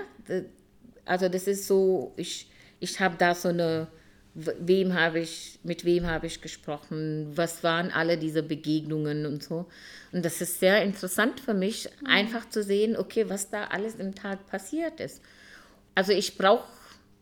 Also 1.04 1.28
das 1.28 1.46
ist 1.46 1.66
so, 1.66 2.12
ich 2.16 2.48
ich 2.82 2.98
habe 2.98 3.14
da 3.16 3.36
so 3.36 3.48
eine, 3.48 3.86
wem 4.34 4.94
habe 4.94 5.20
ich, 5.20 5.60
mit 5.62 5.84
wem 5.84 6.08
habe 6.08 6.26
ich 6.26 6.40
gesprochen, 6.40 7.30
was 7.36 7.62
waren 7.62 7.92
alle 7.92 8.18
diese 8.18 8.42
Begegnungen 8.42 9.24
und 9.24 9.44
so. 9.44 9.66
Und 10.10 10.24
das 10.24 10.40
ist 10.40 10.58
sehr 10.58 10.82
interessant 10.82 11.38
für 11.38 11.54
mich, 11.54 11.88
mhm. 12.00 12.06
einfach 12.08 12.48
zu 12.48 12.64
sehen, 12.64 12.96
okay, 12.96 13.30
was 13.30 13.50
da 13.50 13.66
alles 13.66 13.94
im 13.94 14.16
Tag 14.16 14.48
passiert 14.48 14.98
ist. 14.98 15.22
Also 15.94 16.10
ich 16.10 16.36
brauche 16.36 16.64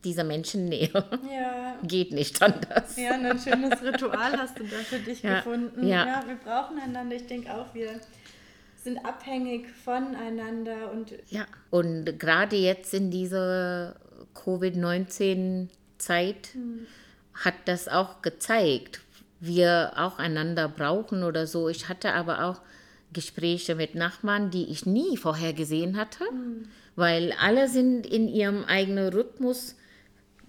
diese 0.03 0.23
Menschen 0.23 0.65
näher. 0.65 1.05
Ja. 1.31 1.77
Geht 1.83 2.11
nicht 2.11 2.41
anders. 2.41 2.97
Ja, 2.97 3.11
ein 3.11 3.39
schönes 3.39 3.81
Ritual 3.81 4.37
hast 4.37 4.59
du 4.59 4.63
da 4.63 4.77
für 4.77 4.99
dich 4.99 5.21
ja. 5.21 5.37
gefunden. 5.37 5.87
Ja. 5.87 6.05
ja, 6.05 6.23
wir 6.27 6.35
brauchen 6.35 6.79
einander. 6.79 7.15
Ich 7.15 7.27
denke 7.27 7.53
auch, 7.53 7.73
wir 7.73 8.01
sind 8.83 8.97
abhängig 9.05 9.67
voneinander 9.83 10.91
und 10.91 11.13
ja 11.29 11.45
und 11.69 12.19
gerade 12.19 12.55
jetzt 12.55 12.93
in 12.93 13.11
dieser 13.11 13.95
Covid-19-Zeit 14.33 16.55
mhm. 16.55 16.87
hat 17.33 17.53
das 17.65 17.87
auch 17.87 18.21
gezeigt, 18.21 19.01
wir 19.39 19.93
auch 19.97 20.19
einander 20.19 20.67
brauchen 20.67 21.23
oder 21.23 21.47
so. 21.47 21.69
Ich 21.69 21.89
hatte 21.89 22.13
aber 22.13 22.45
auch 22.45 22.61
Gespräche 23.13 23.75
mit 23.75 23.95
Nachbarn, 23.95 24.51
die 24.51 24.69
ich 24.69 24.85
nie 24.85 25.17
vorher 25.17 25.53
gesehen 25.53 25.97
hatte, 25.97 26.23
mhm. 26.31 26.67
weil 26.95 27.33
alle 27.39 27.67
sind 27.67 28.05
in 28.05 28.27
ihrem 28.27 28.63
eigenen 28.65 29.11
Rhythmus 29.13 29.75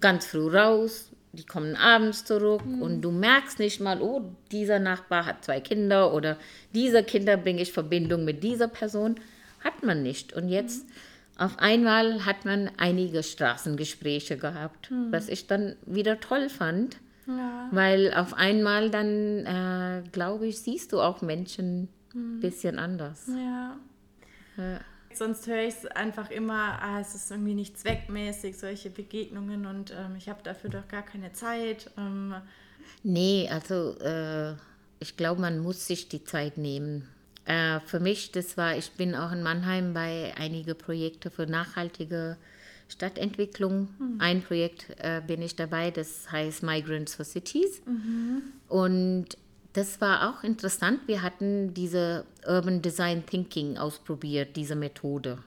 ganz 0.03 0.27
früh 0.27 0.55
raus, 0.55 1.09
die 1.31 1.45
kommen 1.45 1.75
abends 1.75 2.25
zurück 2.25 2.63
mhm. 2.63 2.83
und 2.83 3.01
du 3.01 3.09
merkst 3.09 3.57
nicht 3.57 3.81
mal, 3.81 3.99
oh, 4.01 4.21
dieser 4.51 4.77
Nachbar 4.77 5.25
hat 5.25 5.43
zwei 5.43 5.59
Kinder 5.59 6.13
oder 6.13 6.37
diese 6.75 7.03
Kinder 7.03 7.37
bringe 7.37 7.63
ich 7.63 7.73
Verbindung 7.73 8.23
mit 8.23 8.43
dieser 8.43 8.67
Person. 8.67 9.15
Hat 9.63 9.81
man 9.81 10.03
nicht. 10.03 10.33
Und 10.33 10.49
jetzt 10.49 10.85
mhm. 10.85 10.93
Auf 11.37 11.57
einmal 11.57 12.25
hat 12.25 12.45
man 12.45 12.69
einige 12.77 13.23
Straßengespräche 13.23 14.37
gehabt, 14.37 14.89
hm. 14.89 15.11
was 15.11 15.29
ich 15.29 15.47
dann 15.47 15.75
wieder 15.85 16.19
toll 16.19 16.47
fand, 16.49 16.97
ja. 17.27 17.69
weil 17.71 18.13
auf 18.13 18.35
einmal 18.35 18.91
dann, 18.91 19.45
äh, 19.45 20.03
glaube 20.11 20.47
ich, 20.47 20.59
siehst 20.59 20.93
du 20.93 21.01
auch 21.01 21.21
Menschen 21.21 21.89
ein 22.13 22.13
hm. 22.13 22.39
bisschen 22.39 22.77
anders. 22.77 23.27
Ja. 23.27 23.77
ja. 24.57 24.79
Sonst 25.17 25.47
höre 25.47 25.63
ich 25.63 25.75
es 25.75 25.85
einfach 25.85 26.29
immer, 26.29 26.81
ah, 26.81 26.99
es 26.99 27.15
ist 27.15 27.31
irgendwie 27.31 27.53
nicht 27.53 27.77
zweckmäßig, 27.77 28.57
solche 28.57 28.89
Begegnungen 28.89 29.65
und 29.65 29.91
ähm, 29.91 30.15
ich 30.17 30.29
habe 30.29 30.41
dafür 30.43 30.69
doch 30.69 30.87
gar 30.87 31.03
keine 31.03 31.33
Zeit. 31.33 31.89
Ähm. 31.97 32.35
Nee, 33.03 33.49
also 33.51 33.97
äh, 33.99 34.53
ich 34.99 35.17
glaube, 35.17 35.41
man 35.41 35.59
muss 35.59 35.87
sich 35.87 36.09
die 36.09 36.23
Zeit 36.23 36.57
nehmen. 36.57 37.07
Äh, 37.45 37.79
für 37.81 37.99
mich, 37.99 38.31
das 38.31 38.57
war, 38.57 38.77
ich 38.77 38.91
bin 38.91 39.15
auch 39.15 39.31
in 39.31 39.43
Mannheim 39.43 39.93
bei 39.93 40.33
einigen 40.37 40.77
Projekten 40.77 41.29
für 41.29 41.45
nachhaltige 41.45 42.37
Stadtentwicklung. 42.87 43.89
Mhm. 43.99 44.15
Ein 44.19 44.41
Projekt 44.41 44.87
äh, 44.99 45.21
bin 45.25 45.41
ich 45.41 45.55
dabei, 45.55 45.91
das 45.91 46.31
heißt 46.31 46.63
Migrants 46.63 47.15
for 47.15 47.25
Cities. 47.25 47.81
Mhm. 47.85 48.43
Und 48.69 49.37
das 49.73 49.99
war 50.01 50.29
auch 50.29 50.43
interessant. 50.43 51.01
Wir 51.07 51.21
hatten 51.21 51.73
diese 51.73 52.25
Urban 52.47 52.81
Design 52.81 53.25
Thinking 53.25 53.77
ausprobiert, 53.77 54.55
diese 54.55 54.75
Methode. 54.75 55.39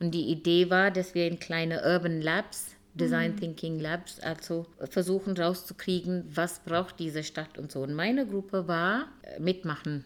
Und 0.00 0.12
die 0.12 0.26
Idee 0.30 0.70
war, 0.70 0.90
dass 0.90 1.14
wir 1.14 1.26
in 1.26 1.38
kleine 1.38 1.82
Urban 1.84 2.20
Labs, 2.20 2.74
Design 2.94 3.32
mhm. 3.32 3.36
Thinking 3.40 3.78
Labs, 3.78 4.20
also 4.20 4.66
versuchen 4.90 5.36
rauszukriegen, 5.36 6.24
was 6.34 6.60
braucht 6.60 6.98
diese 6.98 7.22
Stadt 7.22 7.58
und 7.58 7.70
so. 7.70 7.82
Und 7.82 7.94
meine 7.94 8.26
Gruppe 8.26 8.68
war 8.68 9.08
äh, 9.22 9.38
mitmachen 9.40 10.04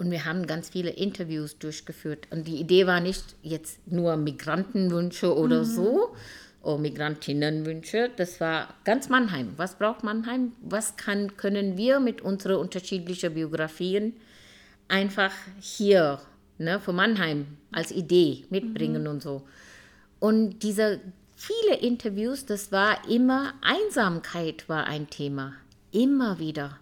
und 0.00 0.10
wir 0.10 0.24
haben 0.24 0.46
ganz 0.46 0.70
viele 0.70 0.90
Interviews 0.90 1.58
durchgeführt. 1.58 2.26
Und 2.30 2.48
die 2.48 2.56
Idee 2.56 2.86
war 2.86 3.00
nicht 3.00 3.36
jetzt 3.42 3.86
nur 3.86 4.16
Migrantenwünsche 4.16 5.36
oder 5.36 5.60
mhm. 5.60 5.64
so, 5.66 6.16
oder 6.62 6.78
Migrantinnenwünsche. 6.78 8.10
Das 8.16 8.40
war 8.40 8.74
ganz 8.84 9.08
Mannheim. 9.08 9.54
Was 9.56 9.76
braucht 9.76 10.04
Mannheim? 10.04 10.52
Was 10.60 10.96
kann, 10.96 11.36
können 11.36 11.76
wir 11.76 12.00
mit 12.00 12.20
unseren 12.20 12.56
unterschiedlichen 12.56 13.34
Biografien 13.34 14.14
einfach 14.88 15.32
hier 15.60 16.20
ne, 16.58 16.80
für 16.80 16.92
Mannheim 16.92 17.46
als 17.72 17.90
Idee 17.90 18.44
mitbringen 18.50 19.02
mhm. 19.02 19.08
und 19.08 19.22
so. 19.22 19.42
Und 20.18 20.62
diese 20.62 21.00
viele 21.34 21.76
Interviews, 21.76 22.44
das 22.44 22.70
war 22.72 23.08
immer 23.08 23.54
Einsamkeit 23.62 24.68
war 24.68 24.86
ein 24.86 25.08
Thema. 25.08 25.54
Immer 25.92 26.38
wieder. 26.38 26.78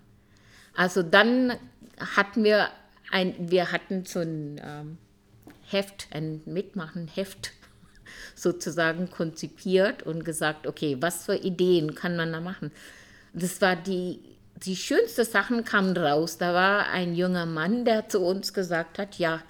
Also 0.74 1.02
dann 1.02 1.54
hatten 2.16 2.44
wir 2.44 2.68
ein, 3.10 3.34
wir 3.50 3.72
hatten 3.72 4.04
so 4.04 4.20
ein 4.20 4.60
ähm, 4.62 4.98
Heft, 5.66 6.08
ein 6.12 6.42
Mitmachen-Heft 6.44 7.52
sozusagen 8.34 9.10
konzipiert 9.10 10.02
und 10.02 10.24
gesagt, 10.24 10.66
okay, 10.66 10.96
was 11.00 11.24
für 11.24 11.36
Ideen 11.36 11.94
kann 11.94 12.16
man 12.16 12.32
da 12.32 12.40
machen? 12.40 12.70
Das 13.32 13.60
war 13.60 13.76
die, 13.76 14.20
die 14.56 14.76
schönste 14.76 15.24
Sachen 15.24 15.64
kamen 15.64 15.96
raus. 15.96 16.38
Da 16.38 16.54
war 16.54 16.88
ein 16.90 17.14
junger 17.14 17.46
Mann, 17.46 17.84
der 17.84 18.08
zu 18.08 18.20
uns 18.20 18.52
gesagt 18.52 18.98
hat, 18.98 19.18
ja, 19.18 19.42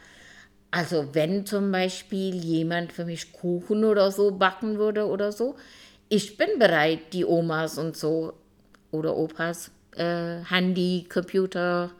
also 0.70 1.08
wenn 1.12 1.46
zum 1.46 1.72
Beispiel 1.72 2.34
jemand 2.34 2.92
für 2.92 3.04
mich 3.04 3.32
Kuchen 3.32 3.84
oder 3.84 4.12
so 4.12 4.32
backen 4.32 4.78
würde 4.78 5.06
oder 5.06 5.32
so, 5.32 5.56
ich 6.10 6.36
bin 6.36 6.58
bereit, 6.58 7.12
die 7.12 7.24
Omas 7.24 7.78
und 7.78 7.96
so 7.96 8.34
oder 8.90 9.16
Opas 9.16 9.70
äh, 9.96 10.42
Handy, 10.44 11.06
Computer, 11.08 11.90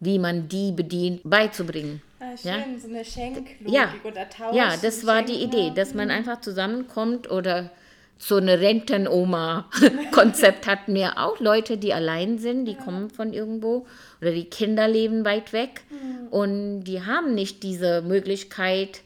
wie 0.00 0.18
man 0.18 0.48
die 0.48 0.72
bedient, 0.72 1.20
beizubringen. 1.24 2.02
Ah, 2.22 2.36
schön, 2.36 2.52
ja? 2.52 2.64
so 2.78 2.88
eine 2.88 3.04
Schenklogik 3.04 3.68
ja. 3.68 3.92
oder 4.04 4.28
Tausch. 4.28 4.54
Ja, 4.54 4.76
das 4.80 5.04
war 5.04 5.22
die 5.22 5.42
Idee, 5.42 5.72
dass 5.74 5.92
man 5.92 6.06
mhm. 6.06 6.14
einfach 6.14 6.40
zusammenkommt 6.40 7.28
oder 7.28 7.72
so 8.16 8.36
eine 8.36 8.60
Rentenoma-Konzept 8.60 10.66
hatten 10.68 10.94
wir 10.94 11.18
auch. 11.18 11.40
Leute, 11.40 11.78
die 11.78 11.92
allein 11.92 12.38
sind, 12.38 12.66
die 12.66 12.74
ja. 12.74 12.78
kommen 12.78 13.10
von 13.10 13.32
irgendwo 13.32 13.88
oder 14.20 14.30
die 14.30 14.44
Kinder 14.44 14.86
leben 14.86 15.24
weit 15.24 15.52
weg 15.52 15.82
mhm. 15.90 16.28
und 16.28 16.84
die 16.84 17.04
haben 17.04 17.34
nicht 17.34 17.64
diese 17.64 18.02
Möglichkeit, 18.02 19.00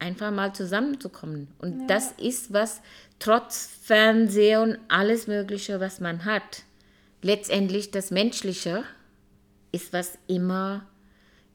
einfach 0.00 0.32
mal 0.32 0.52
zusammenzukommen. 0.52 1.46
Und 1.60 1.82
ja. 1.82 1.86
das 1.86 2.14
ist 2.18 2.52
was, 2.52 2.82
trotz 3.20 3.70
Fernseher 3.82 4.62
und 4.62 4.78
alles 4.88 5.28
Mögliche, 5.28 5.78
was 5.78 6.00
man 6.00 6.24
hat, 6.24 6.64
letztendlich 7.22 7.92
das 7.92 8.10
Menschliche 8.10 8.82
ist, 9.70 9.92
was 9.92 10.18
immer 10.26 10.84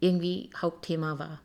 irgendwie 0.01 0.49
Hauptthema 0.59 1.17
war. 1.17 1.39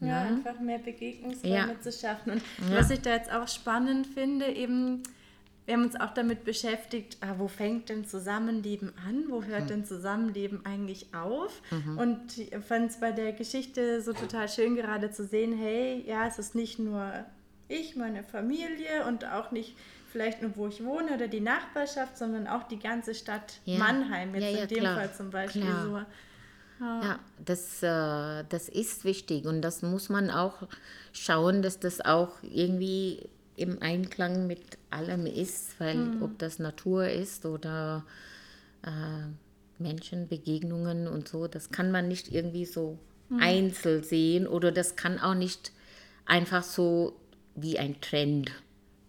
Ja, 0.00 0.08
ja. 0.08 0.22
einfach 0.24 0.60
mehr 0.60 0.78
Begegnungsräume 0.78 1.54
ja. 1.54 1.80
zu 1.80 1.92
schaffen. 1.92 2.32
Und 2.32 2.42
ja. 2.70 2.78
was 2.78 2.90
ich 2.90 3.00
da 3.00 3.14
jetzt 3.14 3.32
auch 3.32 3.48
spannend 3.48 4.06
finde, 4.06 4.46
eben, 4.46 5.02
wir 5.66 5.74
haben 5.74 5.84
uns 5.84 5.98
auch 5.98 6.12
damit 6.12 6.44
beschäftigt, 6.44 7.18
ah, 7.20 7.34
wo 7.38 7.48
fängt 7.48 7.90
denn 7.90 8.06
Zusammenleben 8.06 8.92
an? 9.06 9.24
Wo 9.28 9.42
hört 9.44 9.64
mhm. 9.64 9.68
denn 9.68 9.84
Zusammenleben 9.84 10.64
eigentlich 10.64 11.14
auf? 11.14 11.62
Mhm. 11.70 11.98
Und 11.98 12.38
ich 12.38 12.50
fand 12.66 12.90
es 12.90 12.98
bei 12.98 13.12
der 13.12 13.32
Geschichte 13.32 14.00
so 14.00 14.12
total 14.12 14.48
schön 14.48 14.74
gerade 14.74 15.10
zu 15.10 15.24
sehen, 15.24 15.56
hey, 15.56 16.02
ja, 16.06 16.26
es 16.26 16.38
ist 16.38 16.54
nicht 16.54 16.78
nur 16.78 17.12
ich, 17.68 17.94
meine 17.94 18.24
Familie 18.24 19.06
und 19.06 19.24
auch 19.26 19.52
nicht 19.52 19.76
vielleicht 20.10 20.42
nur, 20.42 20.56
wo 20.56 20.66
ich 20.66 20.84
wohne 20.84 21.14
oder 21.14 21.28
die 21.28 21.40
Nachbarschaft, 21.40 22.18
sondern 22.18 22.48
auch 22.48 22.64
die 22.64 22.78
ganze 22.78 23.14
Stadt 23.14 23.60
ja. 23.64 23.78
Mannheim, 23.78 24.34
jetzt 24.34 24.44
ja, 24.44 24.50
ja, 24.50 24.62
in 24.62 24.68
dem 24.68 24.78
klar. 24.78 24.96
Fall 24.96 25.14
zum 25.14 25.30
Beispiel 25.30 25.62
klar. 25.62 25.84
so. 25.84 26.00
Ja, 26.80 27.18
das, 27.44 27.82
äh, 27.82 28.44
das 28.48 28.70
ist 28.70 29.04
wichtig 29.04 29.44
und 29.44 29.60
das 29.60 29.82
muss 29.82 30.08
man 30.08 30.30
auch 30.30 30.66
schauen, 31.12 31.60
dass 31.60 31.78
das 31.78 32.00
auch 32.00 32.30
irgendwie 32.42 33.28
im 33.56 33.82
Einklang 33.82 34.46
mit 34.46 34.62
allem 34.88 35.26
ist, 35.26 35.78
weil 35.78 35.96
mhm. 35.96 36.22
ob 36.22 36.38
das 36.38 36.58
Natur 36.58 37.06
ist 37.06 37.44
oder 37.44 38.06
äh, 38.82 39.28
Menschenbegegnungen 39.78 41.06
und 41.06 41.28
so, 41.28 41.46
das 41.46 41.70
kann 41.70 41.90
man 41.90 42.08
nicht 42.08 42.32
irgendwie 42.32 42.64
so 42.64 42.98
mhm. 43.28 43.40
einzeln 43.40 44.02
sehen 44.02 44.46
oder 44.46 44.72
das 44.72 44.96
kann 44.96 45.18
auch 45.18 45.34
nicht 45.34 45.72
einfach 46.24 46.62
so 46.62 47.14
wie 47.54 47.78
ein 47.78 48.00
Trend, 48.00 48.52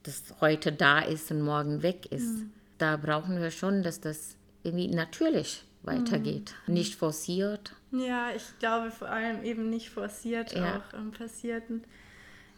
das 0.03 0.23
heute 0.41 0.73
da 0.73 0.99
ist 0.99 1.31
und 1.31 1.41
morgen 1.41 1.83
weg 1.83 2.11
ist. 2.11 2.39
Mhm. 2.39 2.51
Da 2.77 2.97
brauchen 2.97 3.39
wir 3.39 3.51
schon, 3.51 3.81
dass 3.83 4.01
das 4.01 4.35
irgendwie 4.63 4.89
natürlich 4.89 5.63
weitergeht, 5.83 6.53
mhm. 6.67 6.73
nicht 6.73 6.95
forciert. 6.95 7.75
Ja, 7.91 8.29
ich 8.35 8.43
glaube 8.59 8.91
vor 8.91 9.09
allem 9.09 9.43
eben 9.43 9.69
nicht 9.69 9.89
forciert 9.89 10.53
ja. 10.53 10.77
auch 10.77 10.97
ähm, 10.97 11.11
passierten. 11.11 11.83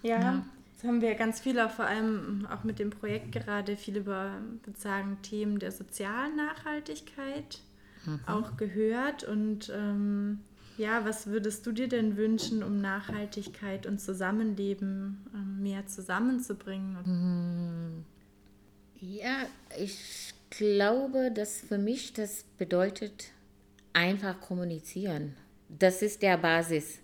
Ja, 0.01 0.19
ja, 0.19 0.45
jetzt 0.71 0.83
haben 0.83 1.01
wir 1.01 1.15
ganz 1.15 1.39
viel 1.39 1.59
auch 1.59 1.71
vor 1.71 1.85
allem 1.85 2.47
auch 2.51 2.63
mit 2.63 2.79
dem 2.79 2.89
Projekt 2.89 3.31
gerade 3.31 3.77
viel 3.77 3.97
über 3.97 4.31
sozusagen 4.65 5.21
Themen 5.21 5.59
der 5.59 5.71
sozialen 5.71 6.35
Nachhaltigkeit 6.35 7.59
mhm. 8.05 8.19
auch 8.27 8.57
gehört 8.57 9.23
und 9.23 9.71
ähm, 9.73 10.39
ja, 10.77 11.05
was 11.05 11.27
würdest 11.27 11.65
du 11.67 11.71
dir 11.71 11.87
denn 11.87 12.17
wünschen, 12.17 12.63
um 12.63 12.81
Nachhaltigkeit 12.81 13.85
und 13.85 13.99
Zusammenleben 13.99 15.23
ähm, 15.33 15.61
mehr 15.61 15.85
zusammenzubringen? 15.85 16.97
Mhm. 17.05 18.05
Ja, 18.99 19.45
ich 19.77 20.32
glaube, 20.57 21.31
dass 21.31 21.61
für 21.61 21.77
mich 21.77 22.13
das 22.13 22.43
bedeutet 22.57 23.31
einfach 23.93 24.39
kommunizieren. 24.39 25.35
Das 25.69 26.01
ist 26.01 26.21
der 26.21 26.37
Basis, 26.37 26.99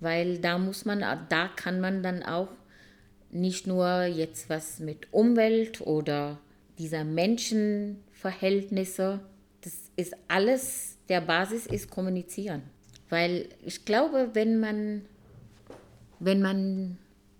weil 0.00 0.38
da 0.38 0.58
muss 0.58 0.84
man, 0.84 1.00
da 1.00 1.48
kann 1.48 1.80
man 1.80 2.02
dann 2.02 2.22
auch 2.22 2.48
nicht 3.30 3.66
nur 3.66 4.04
jetzt 4.04 4.48
was 4.48 4.78
mit 4.78 5.12
Umwelt 5.12 5.80
oder 5.80 6.38
dieser 6.78 7.02
Menschenverhältnisse, 7.04 9.20
das 9.60 9.90
ist 9.96 10.16
alles, 10.28 10.98
der 11.08 11.20
Basis 11.20 11.66
ist 11.66 11.90
kommunizieren. 11.90 12.62
Weil 13.10 13.48
ich 13.62 13.84
glaube, 13.84 14.30
wenn 14.32 14.60
man, 14.60 15.04
wenn 16.20 16.40
man 16.40 16.96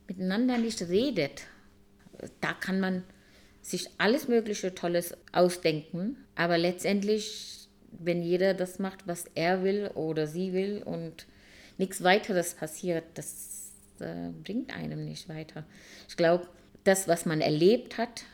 miteinander 0.07 0.59
nicht 0.59 0.83
redet, 0.83 1.47
da 2.41 2.53
kann 2.53 2.81
man 2.81 3.05
sich 3.65 3.89
alles 3.97 4.29
Mögliche 4.29 4.75
Tolles 4.75 5.17
ausdenken, 5.33 6.19
aber 6.35 6.59
letztendlich, 6.59 7.67
wenn 7.91 8.23
jeder 8.23 8.53
das 8.53 8.79
macht, 8.79 9.07
was 9.07 9.25
er 9.35 9.65
will 9.65 9.91
oder 9.95 10.27
sie 10.27 10.53
will 10.53 10.83
und 10.85 11.27
nichts 11.79 12.03
weiteres 12.03 12.55
passiert, 12.55 13.05
das 13.15 13.73
äh, 14.01 14.29
bringt 14.45 14.77
einem 14.77 15.07
nicht 15.07 15.31
weiter. 15.31 15.65
Ich 16.09 16.17
glaube, 16.17 16.47
das, 16.85 17.09
was 17.09 17.25
man 17.25 17.41
erlebt 17.41 17.97
hat, 17.97 18.25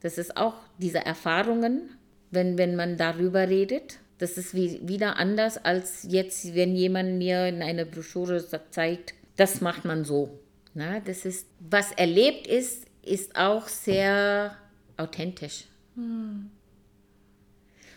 das 0.00 0.18
ist 0.18 0.36
auch 0.36 0.54
diese 0.78 1.04
Erfahrungen, 1.04 1.90
wenn, 2.30 2.56
wenn 2.56 2.76
man 2.76 2.96
darüber 2.96 3.48
redet. 3.48 3.98
Das 4.18 4.38
ist 4.38 4.54
wie, 4.54 4.80
wieder 4.86 5.16
anders 5.16 5.58
als 5.58 6.06
jetzt, 6.08 6.54
wenn 6.54 6.76
jemand 6.76 7.18
mir 7.18 7.48
in 7.48 7.60
einer 7.60 7.84
Broschüre 7.84 8.44
zeigt, 8.70 9.14
das 9.34 9.60
macht 9.60 9.84
man 9.84 10.04
so. 10.04 10.38
Na, 10.74 11.00
das 11.00 11.24
ist, 11.24 11.48
was 11.58 11.90
erlebt 11.90 12.46
ist, 12.46 12.86
ist 13.06 13.36
auch 13.36 13.68
sehr 13.68 14.56
authentisch. 14.96 15.64
Hm. 15.96 16.50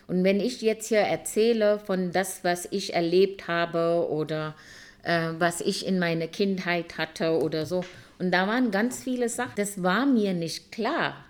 Und 0.06 0.24
wenn 0.24 0.40
ich 0.40 0.62
jetzt 0.62 0.88
hier 0.88 1.00
erzähle 1.00 1.78
von 1.78 2.12
das, 2.12 2.42
was 2.42 2.66
ich 2.70 2.94
erlebt 2.94 3.46
habe 3.46 4.08
oder 4.10 4.54
äh, 5.02 5.32
was 5.38 5.60
ich 5.60 5.86
in 5.86 5.98
meiner 5.98 6.26
Kindheit 6.26 6.96
hatte 6.96 7.38
oder 7.38 7.66
so, 7.66 7.84
und 8.18 8.32
da 8.32 8.48
waren 8.48 8.70
ganz 8.70 9.04
viele 9.04 9.28
Sachen, 9.28 9.52
das 9.56 9.82
war 9.82 10.04
mir 10.04 10.34
nicht 10.34 10.72
klar, 10.72 11.24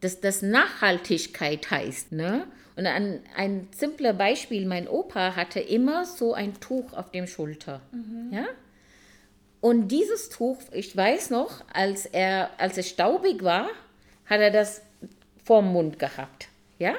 dass 0.00 0.20
das 0.20 0.42
Nachhaltigkeit 0.42 1.70
heißt. 1.70 2.12
Ne? 2.12 2.46
Und 2.76 2.86
ein, 2.86 3.20
ein 3.36 3.68
simples 3.76 4.16
Beispiel, 4.16 4.64
mein 4.66 4.86
Opa 4.86 5.34
hatte 5.34 5.60
immer 5.60 6.04
so 6.04 6.32
ein 6.32 6.54
Tuch 6.60 6.92
auf 6.92 7.10
dem 7.10 7.26
Schulter. 7.26 7.80
Mhm. 7.90 8.32
Ja? 8.32 8.44
Und 9.60 9.88
dieses 9.88 10.30
Tuch, 10.30 10.58
ich 10.72 10.96
weiß 10.96 11.30
noch, 11.30 11.62
als, 11.72 12.06
er, 12.06 12.50
als 12.58 12.78
es 12.78 12.88
staubig 12.88 13.44
war, 13.44 13.68
hat 14.26 14.40
er 14.40 14.50
das 14.50 14.82
vorm 15.44 15.72
Mund 15.72 15.98
gehabt. 15.98 16.48
Ja? 16.78 16.94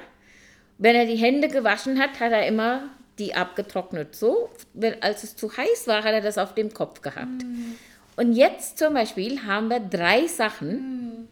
Wenn 0.77 0.95
er 0.95 1.05
die 1.05 1.15
Hände 1.15 1.47
gewaschen 1.47 1.99
hat, 1.99 2.19
hat 2.19 2.31
er 2.31 2.45
immer 2.47 2.89
die 3.17 3.33
abgetrocknet. 3.33 4.15
So, 4.15 4.49
wenn, 4.73 5.01
als 5.01 5.23
es 5.23 5.35
zu 5.35 5.55
heiß 5.55 5.87
war, 5.87 6.03
hat 6.03 6.13
er 6.13 6.21
das 6.21 6.37
auf 6.37 6.53
dem 6.53 6.73
Kopf 6.73 7.01
gehabt. 7.01 7.43
Mhm. 7.43 7.77
Und 8.15 8.33
jetzt 8.33 8.77
zum 8.77 8.93
Beispiel 8.93 9.43
haben 9.43 9.69
wir 9.69 9.79
drei 9.79 10.27
Sachen. 10.27 11.27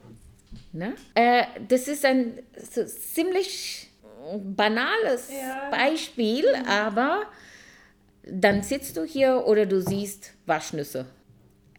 Mhm. 0.71 0.79
Ne? 0.79 0.93
Äh, 1.13 1.43
das 1.67 1.87
ist 1.87 2.05
ein 2.05 2.39
so 2.55 2.83
ziemlich 2.85 3.89
banales 4.37 5.29
ja. 5.31 5.69
Beispiel, 5.71 6.45
aber 6.67 7.23
dann 8.23 8.61
sitzt 8.61 8.97
du 8.97 9.03
hier 9.03 9.45
oder 9.47 9.65
du 9.65 9.81
siehst 9.81 10.33
Waschnüsse 10.45 11.05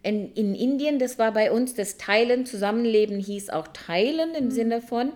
in, 0.03 0.33
in 0.33 0.55
Indien, 0.55 0.99
das 0.99 1.19
war 1.19 1.33
bei 1.33 1.53
uns 1.53 1.75
das 1.75 1.99
Teilen, 1.99 2.47
Zusammenleben 2.47 3.19
hieß 3.19 3.51
auch 3.51 3.69
Teilen 3.69 4.35
im 4.35 4.47
mhm. 4.47 4.51
Sinne 4.51 4.81
von, 4.81 5.13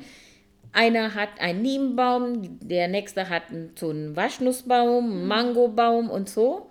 einer 0.72 1.14
hat 1.14 1.40
einen 1.40 1.62
Niembaum, 1.62 2.58
der 2.60 2.88
nächste 2.88 3.28
hat 3.28 3.44
so 3.76 3.90
einen 3.90 4.16
Waschnussbaum, 4.16 5.04
einen 5.04 5.22
mhm. 5.22 5.28
Mangobaum 5.28 6.10
und 6.10 6.28
so. 6.28 6.70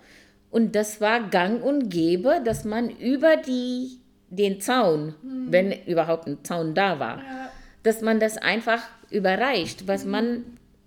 Und 0.52 0.76
das 0.76 1.02
war 1.02 1.30
gang 1.30 1.64
und 1.64 1.90
gäbe, 1.90 2.42
dass 2.44 2.66
man 2.66 2.90
über 2.90 3.38
die, 3.38 4.00
den 4.30 4.62
Zaun, 4.62 5.16
mhm. 5.24 5.48
wenn 5.50 5.72
überhaupt 5.86 6.28
ein 6.28 6.44
Zaun 6.44 6.76
da 6.76 7.00
war, 7.00 7.18
ja. 7.18 7.50
dass 7.82 8.02
man 8.02 8.20
das 8.20 8.38
einfach 8.38 8.84
überreicht, 9.10 9.88
was 9.88 10.06
mhm. 10.06 10.12
man 10.12 10.44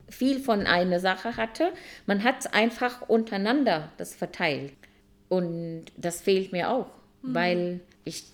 viel 0.08 0.38
von 0.38 0.66
einer 0.66 1.00
Sache 1.00 1.36
hatte. 1.36 1.72
Man 2.06 2.22
hat 2.22 2.36
es 2.40 2.46
einfach 2.46 3.08
untereinander 3.08 3.90
das 3.96 4.14
verteilt. 4.14 4.72
Und 5.28 5.86
das 5.96 6.20
fehlt 6.20 6.52
mir 6.52 6.70
auch 6.70 6.86
mhm. 7.26 7.34
weil 7.34 7.80
ich 8.04 8.24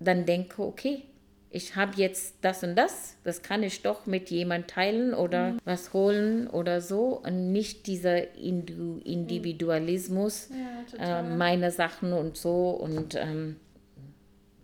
dann 0.00 0.26
denke, 0.26 0.62
okay, 0.62 1.02
ich 1.50 1.76
habe 1.76 1.92
jetzt 1.96 2.34
das 2.42 2.62
und 2.62 2.76
das, 2.76 3.16
das 3.24 3.40
kann 3.40 3.62
ich 3.62 3.82
doch 3.82 4.04
mit 4.06 4.30
jemand 4.30 4.68
teilen 4.68 5.14
oder 5.14 5.52
mhm. 5.52 5.58
was 5.64 5.92
holen 5.92 6.48
oder 6.48 6.80
so 6.80 7.20
und 7.24 7.52
nicht 7.52 7.86
dieser 7.86 8.34
Indu 8.36 8.98
Individualismus, 9.04 10.50
ja, 10.98 11.20
äh, 11.20 11.36
meine 11.36 11.70
Sachen 11.70 12.12
und 12.12 12.36
so 12.36 12.70
und 12.70 13.14
ähm, 13.14 13.56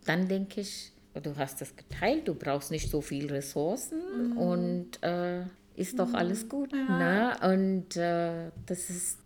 dann 0.05 0.27
denke 0.27 0.61
ich, 0.61 0.91
du 1.21 1.35
hast 1.37 1.61
das 1.61 1.75
geteilt, 1.75 2.27
du 2.27 2.35
brauchst 2.35 2.69
nicht 2.69 2.89
so 2.89 3.01
viel 3.01 3.31
Ressourcen 3.31 4.31
mhm. 4.31 4.37
und 4.37 5.03
äh, 5.03 5.41
ist 5.75 5.97
doch 5.97 6.13
alles 6.13 6.43
mhm. 6.43 6.49
gut. 6.49 6.71
Ja. 6.73 7.33
Ne? 7.41 7.53
Und 7.53 7.97
äh, 7.97 8.51
das 8.67 8.89
ist 8.89 9.17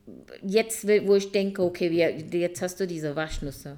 jetzt, 0.42 0.88
wo 0.88 1.16
ich 1.16 1.32
denke, 1.32 1.64
okay, 1.64 1.90
jetzt 2.32 2.62
hast 2.62 2.80
du 2.80 2.88
diese 2.88 3.16
Waschnüsse 3.16 3.78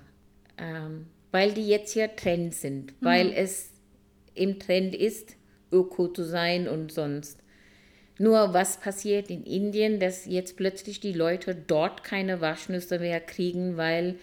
ähm, 0.60 1.08
weil 1.32 1.54
die 1.54 1.68
jetzt 1.68 1.94
hier 1.94 2.16
Trend 2.16 2.54
sind, 2.54 2.92
mhm. 2.92 3.06
weil 3.06 3.34
es 3.34 3.72
im 4.36 4.60
Trend 4.60 4.96
ist, 4.96 5.36
öko 5.72 6.08
zu 6.08 6.24
sein 6.24 6.68
und 6.68 6.92
sonst. 6.92 7.40
Nur 8.18 8.54
was 8.54 8.80
passiert 8.80 9.30
in 9.30 9.44
Indien, 9.44 10.00
dass 10.00 10.26
jetzt 10.26 10.58
plötzlich 10.58 11.00
die 11.00 11.14
Leute 11.14 11.56
dort 11.56 12.04
keine 12.04 12.42
Waschnüsse 12.42 13.00
mehr 13.00 13.22
kriegen, 13.22 13.78
weil 13.78 14.16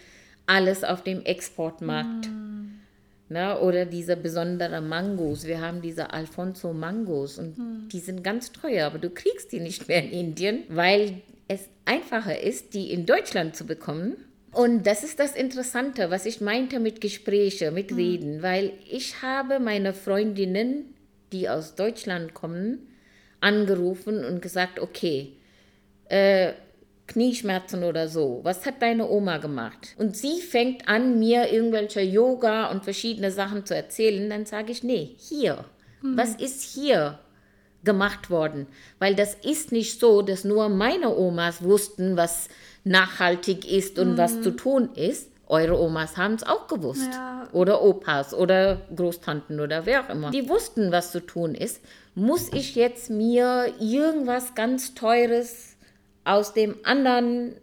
alles 0.44 0.84
auf 0.84 1.02
dem 1.02 1.24
Exportmarkt. 1.24 2.28
Mhm. 2.28 2.80
Na, 3.28 3.58
oder 3.58 3.86
diese 3.86 4.16
besonderen 4.16 4.88
Mangos. 4.88 5.46
Wir 5.46 5.60
haben 5.60 5.82
diese 5.82 6.12
Alfonso 6.12 6.72
Mangos 6.72 7.38
und 7.38 7.58
mhm. 7.58 7.88
die 7.90 7.98
sind 7.98 8.22
ganz 8.22 8.52
teuer, 8.52 8.86
aber 8.86 8.98
du 8.98 9.10
kriegst 9.10 9.50
die 9.50 9.58
nicht 9.58 9.88
mehr 9.88 10.04
in 10.04 10.10
Indien, 10.10 10.62
weil 10.68 11.22
es 11.48 11.68
einfacher 11.86 12.40
ist, 12.40 12.74
die 12.74 12.92
in 12.92 13.04
Deutschland 13.04 13.56
zu 13.56 13.66
bekommen 13.66 14.16
und 14.52 14.86
das 14.86 15.04
ist 15.04 15.18
das 15.18 15.34
Interessante, 15.34 16.10
was 16.10 16.26
ich 16.26 16.40
meinte 16.40 16.80
mit 16.80 17.00
Gespräche, 17.00 17.70
mit 17.70 17.90
mhm. 17.90 17.96
Reden, 17.96 18.42
weil 18.42 18.72
ich 18.90 19.22
habe 19.22 19.60
meine 19.60 19.92
Freundinnen, 19.92 20.94
die 21.32 21.48
aus 21.48 21.74
Deutschland 21.74 22.34
kommen, 22.34 22.88
angerufen 23.40 24.24
und 24.24 24.40
gesagt, 24.40 24.80
okay, 24.80 25.34
äh, 26.08 26.52
Knieschmerzen 27.06 27.84
oder 27.84 28.08
so, 28.08 28.40
was 28.42 28.66
hat 28.66 28.82
deine 28.82 29.08
Oma 29.08 29.38
gemacht? 29.38 29.94
Und 29.96 30.16
sie 30.16 30.40
fängt 30.40 30.88
an, 30.88 31.18
mir 31.18 31.52
irgendwelche 31.52 32.00
Yoga 32.00 32.70
und 32.70 32.84
verschiedene 32.84 33.30
Sachen 33.30 33.64
zu 33.64 33.76
erzählen, 33.76 34.28
dann 34.28 34.46
sage 34.46 34.72
ich, 34.72 34.82
nee, 34.82 35.14
hier. 35.18 35.64
Mhm. 36.02 36.16
Was 36.16 36.34
ist 36.34 36.62
hier 36.62 37.18
gemacht 37.84 38.30
worden? 38.30 38.66
Weil 38.98 39.14
das 39.14 39.34
ist 39.34 39.70
nicht 39.70 40.00
so, 40.00 40.22
dass 40.22 40.44
nur 40.44 40.68
meine 40.68 41.16
Omas 41.16 41.62
wussten, 41.62 42.16
was 42.16 42.48
nachhaltig 42.86 43.70
ist 43.70 43.98
und 43.98 44.12
mhm. 44.12 44.18
was 44.18 44.40
zu 44.42 44.50
tun 44.52 44.90
ist. 44.94 45.30
Eure 45.48 45.78
Omas 45.78 46.16
haben 46.16 46.34
es 46.34 46.42
auch 46.42 46.66
gewusst. 46.66 47.08
Ja. 47.12 47.48
Oder 47.52 47.82
Opas 47.82 48.34
oder 48.34 48.80
Großtanten 48.94 49.60
oder 49.60 49.86
wer 49.86 50.04
auch 50.04 50.08
immer. 50.08 50.30
Die 50.30 50.48
wussten, 50.48 50.90
was 50.90 51.12
zu 51.12 51.20
tun 51.20 51.54
ist. 51.54 51.80
Muss 52.14 52.52
ich 52.52 52.74
jetzt 52.74 53.10
mir 53.10 53.72
irgendwas 53.78 54.54
ganz 54.54 54.94
Teures 54.94 55.76
aus 56.24 56.52
dem 56.52 56.76
anderen, 56.82 57.54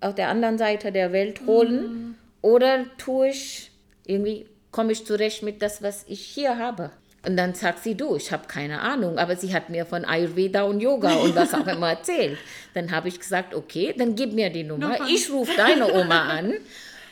auf 0.00 0.14
der 0.14 0.28
anderen 0.28 0.58
Seite 0.58 0.92
der 0.92 1.12
Welt 1.12 1.46
holen? 1.46 1.82
Mhm. 1.82 2.14
Oder 2.42 2.84
tue 2.98 3.28
ich 3.28 3.70
irgendwie 4.04 4.46
komme 4.70 4.92
ich 4.92 5.06
zurecht 5.06 5.42
mit 5.42 5.62
das, 5.62 5.82
was 5.82 6.04
ich 6.08 6.20
hier 6.20 6.58
habe? 6.58 6.90
Und 7.26 7.36
dann 7.36 7.54
sagt 7.54 7.82
sie, 7.82 7.94
du, 7.94 8.16
ich 8.16 8.32
habe 8.32 8.46
keine 8.48 8.80
Ahnung, 8.80 9.18
aber 9.18 9.36
sie 9.36 9.52
hat 9.52 9.68
mir 9.68 9.84
von 9.84 10.04
Ayurveda 10.04 10.62
und 10.62 10.80
Yoga 10.80 11.12
und 11.16 11.36
was 11.36 11.52
auch 11.52 11.66
immer 11.66 11.90
erzählt. 11.90 12.38
Dann 12.72 12.90
habe 12.90 13.08
ich 13.08 13.18
gesagt, 13.18 13.54
okay, 13.54 13.94
dann 13.96 14.14
gib 14.14 14.32
mir 14.32 14.50
die 14.50 14.64
Nummer. 14.64 14.96
Ich 15.08 15.30
rufe 15.30 15.52
deine 15.56 15.92
Oma 15.92 16.28
an 16.28 16.54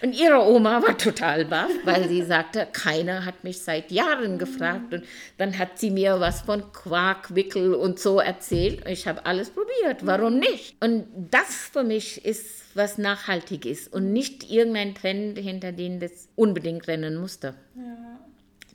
und 0.01 0.19
ihre 0.19 0.41
Oma 0.47 0.83
war 0.83 0.97
total 0.97 1.45
baff, 1.45 1.71
weil 1.85 2.09
sie 2.09 2.23
sagte, 2.23 2.69
keiner 2.73 3.25
hat 3.25 3.43
mich 3.43 3.61
seit 3.61 3.91
Jahren 3.91 4.39
gefragt. 4.39 4.95
Und 4.95 5.05
dann 5.39 5.59
hat 5.59 5.79
sie 5.79 5.91
mir 5.91 6.21
was 6.21 6.43
von 6.43 6.73
Quarkwickel 6.73 7.75
und 7.75 7.99
so 7.99 8.21
erzählt. 8.21 8.87
Ich 8.89 9.09
habe 9.09 9.27
alles 9.27 9.51
probiert. 9.51 10.07
Warum 10.07 10.39
nicht? 10.39 10.77
Und 10.81 11.07
das 11.31 11.69
für 11.73 11.83
mich 11.83 12.25
ist, 12.25 12.65
was 12.75 12.97
nachhaltig 12.97 13.67
ist 13.67 13.93
und 13.93 14.13
nicht 14.13 14.49
irgendein 14.51 14.95
Trend, 14.95 15.37
hinter 15.39 15.73
dem 15.73 15.99
das 15.99 16.29
unbedingt 16.37 16.87
rennen 16.87 17.17
musste. 17.17 17.55
Ja. 17.75 18.18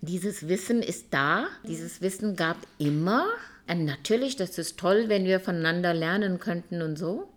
Dieses 0.04 0.50
Wissen 0.50 0.82
ist 0.82 1.08
da. 1.12 1.48
Dieses 1.66 2.02
Wissen 2.02 2.36
gab 2.36 2.58
immer. 2.78 3.26
Und 3.70 3.86
natürlich, 3.86 4.36
das 4.36 4.58
ist 4.58 4.78
toll, 4.78 5.06
wenn 5.08 5.24
wir 5.24 5.40
voneinander 5.40 5.94
lernen 5.94 6.40
könnten 6.40 6.82
und 6.82 6.98
so. 6.98 7.30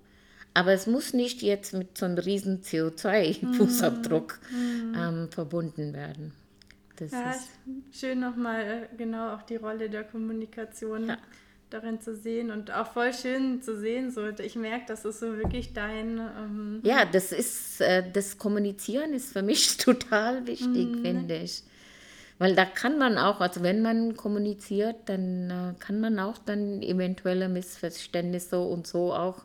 Aber 0.53 0.73
es 0.73 0.89
muss 0.89 1.13
nicht 1.13 1.43
jetzt 1.43 1.75
mit 1.75 1.97
so 1.97 2.07
einem 2.07 2.19
riesen 2.19 2.63
CO2-Fußabdruck 2.63 4.35
mm. 4.51 4.95
ähm, 4.97 5.29
verbunden 5.31 5.95
werden. 5.95 6.33
Das 6.97 7.13
ja, 7.13 7.31
ist 7.31 7.51
schön 7.93 8.19
nochmal 8.19 8.89
äh, 8.93 8.97
genau 8.97 9.35
auch 9.35 9.43
die 9.43 9.57
Rolle 9.57 9.89
der 9.89 10.03
Kommunikation 10.03 11.11
ja. 11.11 11.19
darin 11.71 12.01
zu 12.01 12.17
sehen 12.17 12.51
und 12.51 12.73
auch 12.73 12.93
voll 12.93 13.15
schön 13.15 13.63
zu 13.63 13.79
sehen. 13.79 14.11
So, 14.11 14.27
ich 14.27 14.57
merke, 14.57 14.87
das 14.89 15.05
ist 15.05 15.21
so 15.21 15.37
wirklich 15.37 15.73
dein. 15.73 16.19
Ähm 16.19 16.81
ja, 16.83 17.05
das 17.05 17.31
ist 17.31 17.81
äh, 17.81 18.03
das 18.11 18.39
Kommunizieren 18.39 19.13
ist 19.13 19.33
für 19.33 19.43
mich 19.43 19.77
total 19.77 20.49
wichtig, 20.49 20.89
mm. 20.89 21.03
finde 21.03 21.37
ich. 21.37 21.63
Weil 22.39 22.55
da 22.55 22.67
kann 22.67 22.99
man 22.99 23.17
auch, 23.17 23.41
also 23.41 23.63
wenn 23.63 23.81
man 23.81 24.17
kommuniziert, 24.17 24.97
dann 25.07 25.51
äh, 25.51 25.75
kann 25.79 26.01
man 26.01 26.19
auch 26.19 26.37
dann 26.39 26.83
eventuelle 26.83 27.49
Missverständnisse 27.49 28.61
und 28.61 28.87
so 28.87 29.15
auch 29.15 29.45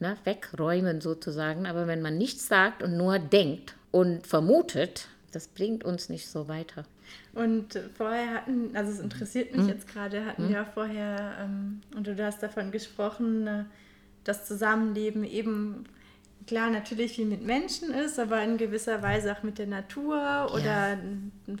ne, 0.00 0.16
wegräumen 0.24 1.00
sozusagen. 1.00 1.66
Aber 1.66 1.86
wenn 1.86 2.02
man 2.02 2.18
nichts 2.18 2.46
sagt 2.46 2.82
und 2.82 2.96
nur 2.96 3.18
denkt 3.18 3.74
und 3.90 4.26
vermutet, 4.26 5.08
das 5.32 5.48
bringt 5.48 5.84
uns 5.84 6.08
nicht 6.08 6.28
so 6.28 6.48
weiter. 6.48 6.84
Und 7.32 7.78
vorher 7.94 8.34
hatten, 8.34 8.76
also 8.76 8.92
es 8.92 8.98
interessiert 8.98 9.52
mich 9.52 9.62
mhm. 9.62 9.68
jetzt 9.68 9.88
gerade, 9.88 10.24
hatten 10.24 10.48
mhm. 10.48 10.52
ja 10.52 10.64
vorher, 10.64 11.36
ähm, 11.40 11.80
und 11.96 12.06
du 12.06 12.24
hast 12.24 12.42
davon 12.42 12.70
gesprochen, 12.70 13.46
äh, 13.46 13.64
das 14.24 14.46
Zusammenleben 14.46 15.24
eben 15.24 15.84
klar 16.50 16.68
natürlich 16.68 17.12
viel 17.12 17.26
mit 17.26 17.46
Menschen 17.46 17.94
ist, 17.94 18.18
aber 18.18 18.42
in 18.42 18.56
gewisser 18.56 19.04
Weise 19.04 19.32
auch 19.32 19.44
mit 19.44 19.58
der 19.58 19.68
Natur 19.68 20.50
oder 20.52 20.98
ja. 20.98 20.98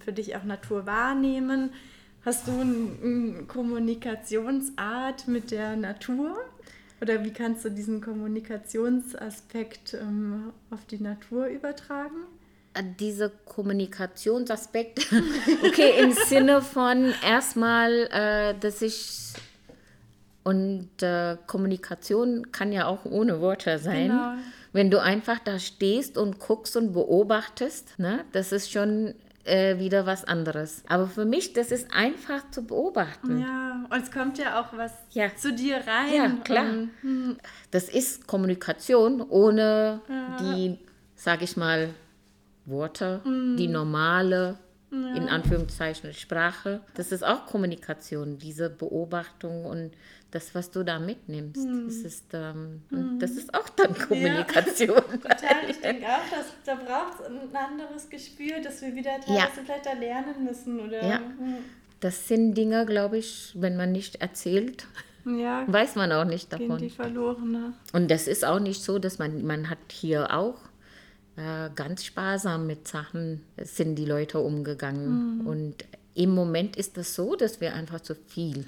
für 0.04 0.12
dich 0.12 0.34
auch 0.34 0.42
Natur 0.42 0.84
wahrnehmen. 0.84 1.70
Hast 2.24 2.48
du 2.48 2.60
eine 2.60 3.44
Kommunikationsart 3.46 5.28
mit 5.28 5.52
der 5.52 5.76
Natur? 5.76 6.36
Oder 7.00 7.24
wie 7.24 7.32
kannst 7.32 7.64
du 7.64 7.70
diesen 7.70 8.00
Kommunikationsaspekt 8.00 9.94
ähm, 9.94 10.52
auf 10.72 10.84
die 10.86 11.00
Natur 11.00 11.46
übertragen? 11.46 12.26
Äh, 12.74 12.82
dieser 12.98 13.28
Kommunikationsaspekt, 13.28 15.06
okay, 15.64 16.02
im 16.02 16.14
Sinne 16.14 16.62
von 16.62 17.14
erstmal, 17.24 18.08
äh, 18.10 18.58
dass 18.58 18.82
ich 18.82 19.34
und 20.50 20.88
äh, 21.00 21.36
Kommunikation 21.46 22.50
kann 22.50 22.72
ja 22.72 22.86
auch 22.86 23.04
ohne 23.04 23.40
Worte 23.40 23.78
sein. 23.78 24.08
Genau. 24.08 24.32
Wenn 24.72 24.90
du 24.90 25.00
einfach 25.00 25.38
da 25.38 25.60
stehst 25.60 26.18
und 26.18 26.40
guckst 26.40 26.76
und 26.76 26.92
beobachtest, 26.92 28.00
ne, 28.00 28.24
das 28.32 28.50
ist 28.50 28.72
schon 28.72 29.14
äh, 29.44 29.78
wieder 29.78 30.06
was 30.06 30.24
anderes. 30.24 30.82
Aber 30.88 31.06
für 31.06 31.24
mich, 31.24 31.52
das 31.52 31.70
ist 31.70 31.94
einfach 31.94 32.50
zu 32.50 32.66
beobachten. 32.66 33.40
Ja, 33.40 33.86
und 33.88 34.02
es 34.02 34.10
kommt 34.10 34.38
ja 34.38 34.60
auch 34.60 34.76
was 34.76 34.92
ja. 35.12 35.28
zu 35.36 35.52
dir 35.52 35.76
rein. 35.76 36.14
Ja, 36.14 36.28
klar. 36.42 36.64
Und, 36.64 36.90
hm. 37.02 37.36
Das 37.70 37.88
ist 37.88 38.26
Kommunikation 38.26 39.22
ohne 39.22 40.00
ja. 40.08 40.36
die, 40.40 40.78
sag 41.14 41.42
ich 41.42 41.56
mal, 41.56 41.90
Worte, 42.66 43.20
hm. 43.22 43.56
die 43.56 43.68
normale 43.68 44.58
in 44.92 45.28
Anführungszeichen 45.28 46.12
Sprache. 46.14 46.80
Das 46.94 47.12
ist 47.12 47.24
auch 47.24 47.46
Kommunikation, 47.46 48.38
diese 48.38 48.68
Beobachtung 48.68 49.64
und 49.64 49.92
das, 50.30 50.54
was 50.54 50.70
du 50.70 50.84
da 50.84 50.98
mitnimmst. 50.98 51.66
Mhm. 51.66 51.86
Das, 51.86 51.96
ist, 51.96 52.26
ähm, 52.32 52.82
mhm. 52.90 53.18
das 53.18 53.32
ist 53.32 53.52
auch 53.52 53.68
dann 53.70 53.94
Kommunikation. 53.96 54.96
Ja, 54.96 55.02
total. 55.36 55.70
Ich 55.70 55.80
denke 55.80 56.06
auch, 56.06 56.30
dass, 56.30 56.46
da 56.64 56.74
braucht 56.74 57.20
es 57.20 57.26
ein 57.26 57.56
anderes 57.56 58.08
Gespür, 58.08 58.60
dass 58.62 58.80
wir 58.82 58.94
wieder 58.94 59.20
teilweise 59.20 59.36
ja. 59.36 59.48
vielleicht 59.64 59.86
da 59.86 59.92
lernen 59.92 60.44
müssen. 60.44 60.80
Oder, 60.80 61.04
ja. 61.04 61.18
Mhm. 61.18 61.58
Das 62.00 62.28
sind 62.28 62.54
Dinge, 62.54 62.86
glaube 62.86 63.18
ich, 63.18 63.52
wenn 63.54 63.76
man 63.76 63.92
nicht 63.92 64.16
erzählt, 64.16 64.86
ja, 65.26 65.64
weiß 65.66 65.96
man 65.96 66.12
auch 66.12 66.24
nicht 66.24 66.52
davon. 66.52 66.78
Die 66.78 66.88
verloren, 66.88 67.50
ne? 67.50 67.72
Und 67.92 68.10
das 68.10 68.26
ist 68.26 68.44
auch 68.44 68.58
nicht 68.58 68.82
so, 68.82 68.98
dass 68.98 69.18
man, 69.18 69.44
man 69.44 69.68
hat 69.68 69.78
hier 69.90 70.34
auch 70.34 70.56
äh, 71.36 71.68
ganz 71.74 72.04
sparsam 72.04 72.66
mit 72.66 72.88
Sachen 72.88 73.42
sind 73.58 73.96
die 73.96 74.06
Leute 74.06 74.40
umgegangen. 74.40 75.40
Mhm. 75.40 75.46
Und 75.46 75.84
im 76.14 76.30
Moment 76.30 76.76
ist 76.76 76.96
das 76.96 77.14
so, 77.14 77.36
dass 77.36 77.60
wir 77.60 77.74
einfach 77.74 78.00
zu 78.00 78.14
viel 78.14 78.66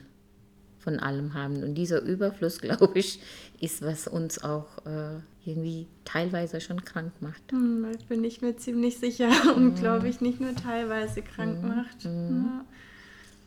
von 0.82 0.98
allem 0.98 1.34
haben. 1.34 1.62
Und 1.62 1.74
dieser 1.74 2.02
Überfluss, 2.02 2.58
glaube 2.60 2.98
ich, 2.98 3.20
ist, 3.60 3.82
was 3.82 4.08
uns 4.08 4.42
auch 4.42 4.84
äh, 4.86 5.20
irgendwie 5.44 5.86
teilweise 6.04 6.60
schon 6.60 6.84
krank 6.84 7.12
macht. 7.20 7.50
Hm, 7.50 7.86
bin 8.08 8.24
ich 8.24 8.42
mir 8.42 8.56
ziemlich 8.56 8.98
sicher 8.98 9.30
und 9.56 9.64
mhm. 9.64 9.74
glaube 9.76 10.08
ich 10.08 10.20
nicht 10.20 10.40
nur 10.40 10.54
teilweise 10.54 11.22
krank 11.22 11.62
mhm. 11.62 11.68
macht. 11.68 12.04
Mhm. 12.04 12.44
Ja. 12.46 12.64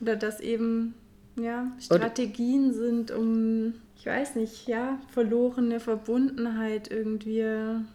Oder 0.02 0.16
dass 0.16 0.40
eben 0.40 0.94
ja, 1.38 1.72
Strategien 1.80 2.70
Oder 2.70 2.74
sind, 2.74 3.12
um, 3.12 3.74
ich 3.98 4.06
weiß 4.06 4.36
nicht, 4.36 4.68
ja, 4.68 5.00
verlorene 5.10 5.80
Verbundenheit 5.80 6.90
irgendwie 6.90 7.44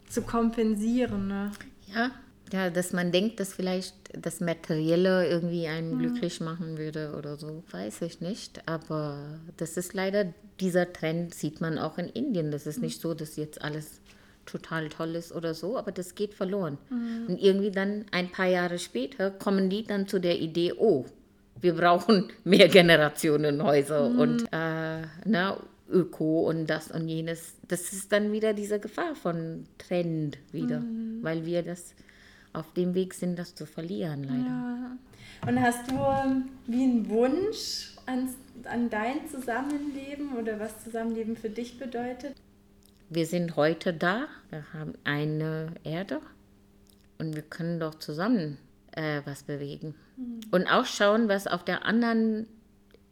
zu 0.09 0.23
kompensieren. 0.23 1.29
Ne? 1.29 1.51
Ja, 1.95 2.11
ja, 2.53 2.71
dass 2.71 2.93
man 2.93 3.13
denkt, 3.13 3.41
dass 3.41 3.55
vielleicht 3.55 3.95
das 4.13 4.41
Materielle 4.41 5.29
irgendwie 5.29 5.67
einen 5.67 5.95
mhm. 5.95 5.99
glücklich 5.99 6.41
machen 6.41 6.79
würde 6.79 7.15
oder 7.17 7.37
so, 7.37 7.63
weiß 7.71 8.03
ich 8.03 8.21
nicht. 8.21 8.67
Aber 8.67 9.41
das 9.57 9.77
ist 9.77 9.95
leider, 9.95 10.33
dieser 10.59 10.93
Trend 10.93 11.35
sieht 11.35 11.61
man 11.61 11.79
auch 11.79 11.99
in 11.99 12.09
Indien. 12.09 12.51
Das 12.51 12.67
ist 12.67 12.79
mhm. 12.79 12.85
nicht 12.85 13.01
so, 13.01 13.15
dass 13.15 13.37
jetzt 13.37 13.63
alles 13.63 14.01
total 14.47 14.89
toll 14.89 15.15
ist 15.15 15.33
oder 15.33 15.55
so, 15.55 15.79
aber 15.79 15.93
das 15.93 16.15
geht 16.15 16.35
verloren. 16.35 16.79
Mhm. 16.91 17.27
Und 17.29 17.43
irgendwie 17.43 17.71
dann 17.71 18.07
ein 18.11 18.31
paar 18.31 18.47
Jahre 18.47 18.79
später 18.79 19.31
kommen 19.31 19.71
die 19.71 19.85
dann 19.85 20.09
zu 20.09 20.19
der 20.19 20.39
Idee, 20.41 20.73
oh, 20.77 21.07
wir 21.61 21.75
brauchen 21.75 22.33
mehr 22.45 22.69
Generationenhäuser 22.69 24.11
mhm. 24.11 24.19
und 24.19 24.43
äh, 24.53 25.03
na, 25.25 25.57
Öko 25.89 26.49
und 26.49 26.67
das 26.69 26.91
und 26.91 27.09
jenes. 27.09 27.55
Das 27.69 27.93
ist 27.93 28.13
dann 28.13 28.33
wieder 28.33 28.55
diese 28.55 28.79
Gefahr 28.79 29.15
von 29.15 29.67
Trend 29.79 30.39
wieder, 30.53 30.81
mhm. 30.81 31.19
weil 31.23 31.45
wir 31.45 31.63
das 31.63 31.95
auf 32.53 32.73
dem 32.73 32.95
Weg 32.95 33.15
sind, 33.15 33.39
das 33.39 33.55
zu 33.55 33.67
verlieren, 33.67 34.25
leider. 34.25 34.39
Ja. 34.39 34.99
Und 35.47 35.61
hast 35.61 35.91
du 35.91 35.95
ähm, 35.95 36.51
wie 36.67 36.83
einen 36.83 37.09
Wunsch 37.09 37.95
an, 38.07 38.29
an 38.65 38.91
dein 38.91 39.29
Zusammenleben 39.29 40.37
oder 40.37 40.61
was 40.61 40.83
Zusammenleben 40.85 41.37
für 41.37 41.51
dich 41.51 41.79
bedeutet? 41.79 42.35
Wir 43.09 43.27
sind 43.27 43.57
heute 43.57 43.93
da, 43.93 44.27
wir 44.51 44.65
haben 44.73 44.95
eine 45.05 45.73
Erde 45.83 46.21
und 47.19 47.35
wir 47.35 47.43
können 47.43 47.81
doch 47.81 47.97
zusammen 47.97 48.59
äh, 48.93 49.23
was 49.25 49.43
bewegen. 49.43 49.95
Mhm. 50.17 50.41
Und 50.51 50.67
auch 50.67 50.87
schauen, 50.87 51.29
was 51.29 51.47
auf 51.47 51.65
der 51.65 51.85
anderen 51.85 52.47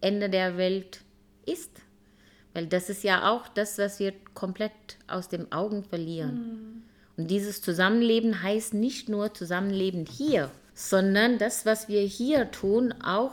Ende 0.01 0.31
der 0.31 0.57
Welt 0.57 1.01
ist. 1.47 1.71
Weil 2.55 2.67
das 2.67 2.91
ist 2.91 3.05
ja 3.05 3.31
auch 3.31 3.49
das, 3.49 3.79
was 3.79 3.99
wir 3.99 4.13
komplett 4.35 4.73
aus 5.07 5.29
den 5.29 5.53
Augen 5.53 5.85
verlieren. 5.85 6.35
Mhm. 6.35 6.83
Und 7.19 7.31
dieses 7.33 7.61
Zusammenleben 7.61 8.45
heißt 8.45 8.75
nicht 8.75 9.09
nur 9.09 9.35
Zusammenleben 9.35 10.07
hier, 10.07 10.51
sondern 10.73 11.37
das, 11.39 11.67
was 11.67 11.89
wir 11.89 12.01
hier 12.03 12.53
tun, 12.53 12.95
auch 13.03 13.33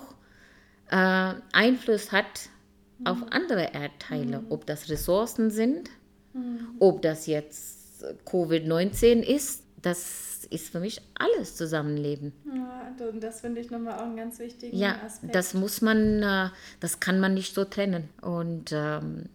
äh, 0.89 1.35
Einfluss 1.53 2.11
hat 2.11 2.49
mhm. 2.97 3.05
auf 3.05 3.17
andere 3.29 3.73
Erdteile. 3.73 4.41
Mhm. 4.41 4.47
Ob 4.49 4.65
das 4.65 4.89
Ressourcen 4.89 5.51
sind, 5.51 5.91
mhm. 6.33 6.69
ob 6.79 7.03
das 7.03 7.27
jetzt 7.27 8.03
Covid-19 8.25 9.21
ist, 9.21 9.63
das 9.83 10.45
ist 10.49 10.69
für 10.69 10.79
mich 10.79 10.99
alles 11.13 11.55
Zusammenleben. 11.55 12.33
Ja, 12.51 12.91
das 13.19 13.41
finde 13.41 13.61
ich 13.61 13.69
nochmal 13.69 13.99
auch 13.99 14.05
einen 14.05 14.17
ganz 14.17 14.39
wichtigen 14.39 14.75
ja, 14.75 14.99
Aspekt. 15.05 15.33
Ja, 15.33 15.39
das 15.39 15.53
muss 15.53 15.81
man, 15.81 16.23
äh, 16.23 16.49
das 16.79 16.99
kann 16.99 17.19
man 17.19 17.35
nicht 17.35 17.53
so 17.53 17.65
trennen. 17.65 18.09
Und 18.21 18.71
ähm, 18.71 19.29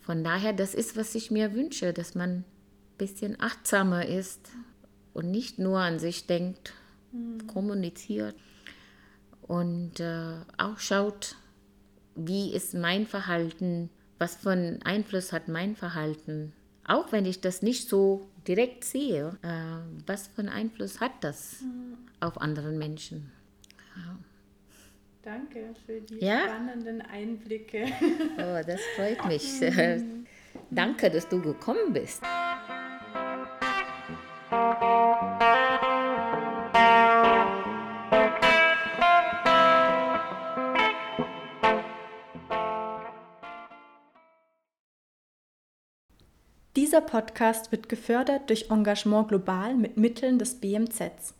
von 0.00 0.24
daher, 0.24 0.52
das 0.52 0.74
ist, 0.74 0.96
was 0.96 1.14
ich 1.14 1.30
mir 1.30 1.54
wünsche, 1.54 1.92
dass 1.92 2.16
man 2.16 2.44
bisschen 2.98 3.40
achtsamer 3.40 4.06
ist 4.06 4.50
und 5.12 5.30
nicht 5.30 5.58
nur 5.58 5.78
an 5.80 5.98
sich 5.98 6.26
denkt, 6.26 6.72
mhm. 7.12 7.46
kommuniziert 7.46 8.36
und 9.42 10.00
äh, 10.00 10.36
auch 10.58 10.78
schaut, 10.78 11.36
wie 12.14 12.52
ist 12.52 12.74
mein 12.74 13.06
Verhalten, 13.06 13.90
was 14.18 14.36
für 14.36 14.50
einen 14.50 14.82
Einfluss 14.82 15.32
hat 15.32 15.48
mein 15.48 15.76
Verhalten, 15.76 16.52
auch 16.84 17.12
wenn 17.12 17.26
ich 17.26 17.40
das 17.40 17.62
nicht 17.62 17.88
so 17.88 18.28
direkt 18.46 18.84
sehe, 18.84 19.38
äh, 19.42 20.06
was 20.06 20.28
für 20.28 20.40
einen 20.40 20.48
Einfluss 20.50 21.00
hat 21.00 21.12
das 21.22 21.60
mhm. 21.60 21.98
auf 22.20 22.40
anderen 22.40 22.78
Menschen. 22.78 23.32
Ja. 23.96 24.18
Danke 25.22 25.74
für 25.86 26.00
die 26.02 26.22
ja? 26.22 26.44
spannenden 26.44 27.00
Einblicke. 27.00 27.86
Oh, 28.36 28.60
das 28.66 28.80
freut 28.94 29.24
mich. 29.26 29.60
Danke, 30.70 31.10
dass 31.10 31.28
du 31.28 31.40
gekommen 31.40 31.92
bist. 31.92 32.22
Dieser 46.94 47.06
Podcast 47.06 47.72
wird 47.72 47.88
gefördert 47.88 48.48
durch 48.50 48.70
Engagement 48.70 49.26
Global 49.26 49.74
mit 49.74 49.96
Mitteln 49.96 50.38
des 50.38 50.54
BMZs. 50.60 51.34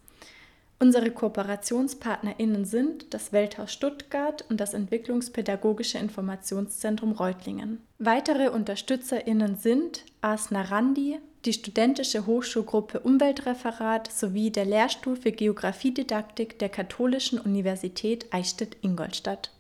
Unsere 0.81 1.12
KooperationspartnerInnen 1.12 2.64
sind 2.64 3.14
das 3.14 3.33
Welthaus 3.33 3.73
Stuttgart 3.73 4.45
und 4.51 4.59
das 4.59 4.75
Entwicklungspädagogische 4.75 5.99
Informationszentrum 5.99 7.12
Reutlingen. 7.12 7.79
Weitere 8.01 8.49
UnterstützerInnen 8.49 9.55
sind 9.55 10.05
Asna 10.23 10.62
Randi, 10.62 11.21
die 11.45 11.53
Studentische 11.53 12.27
Hochschulgruppe 12.27 12.99
Umweltreferat 12.99 14.11
sowie 14.11 14.51
der 14.51 14.64
Lehrstuhl 14.64 15.14
für 15.14 15.31
Geographiedidaktik 15.31 16.59
der 16.59 16.69
Katholischen 16.69 17.38
Universität 17.38 18.27
Eichstätt-Ingolstadt. 18.33 19.53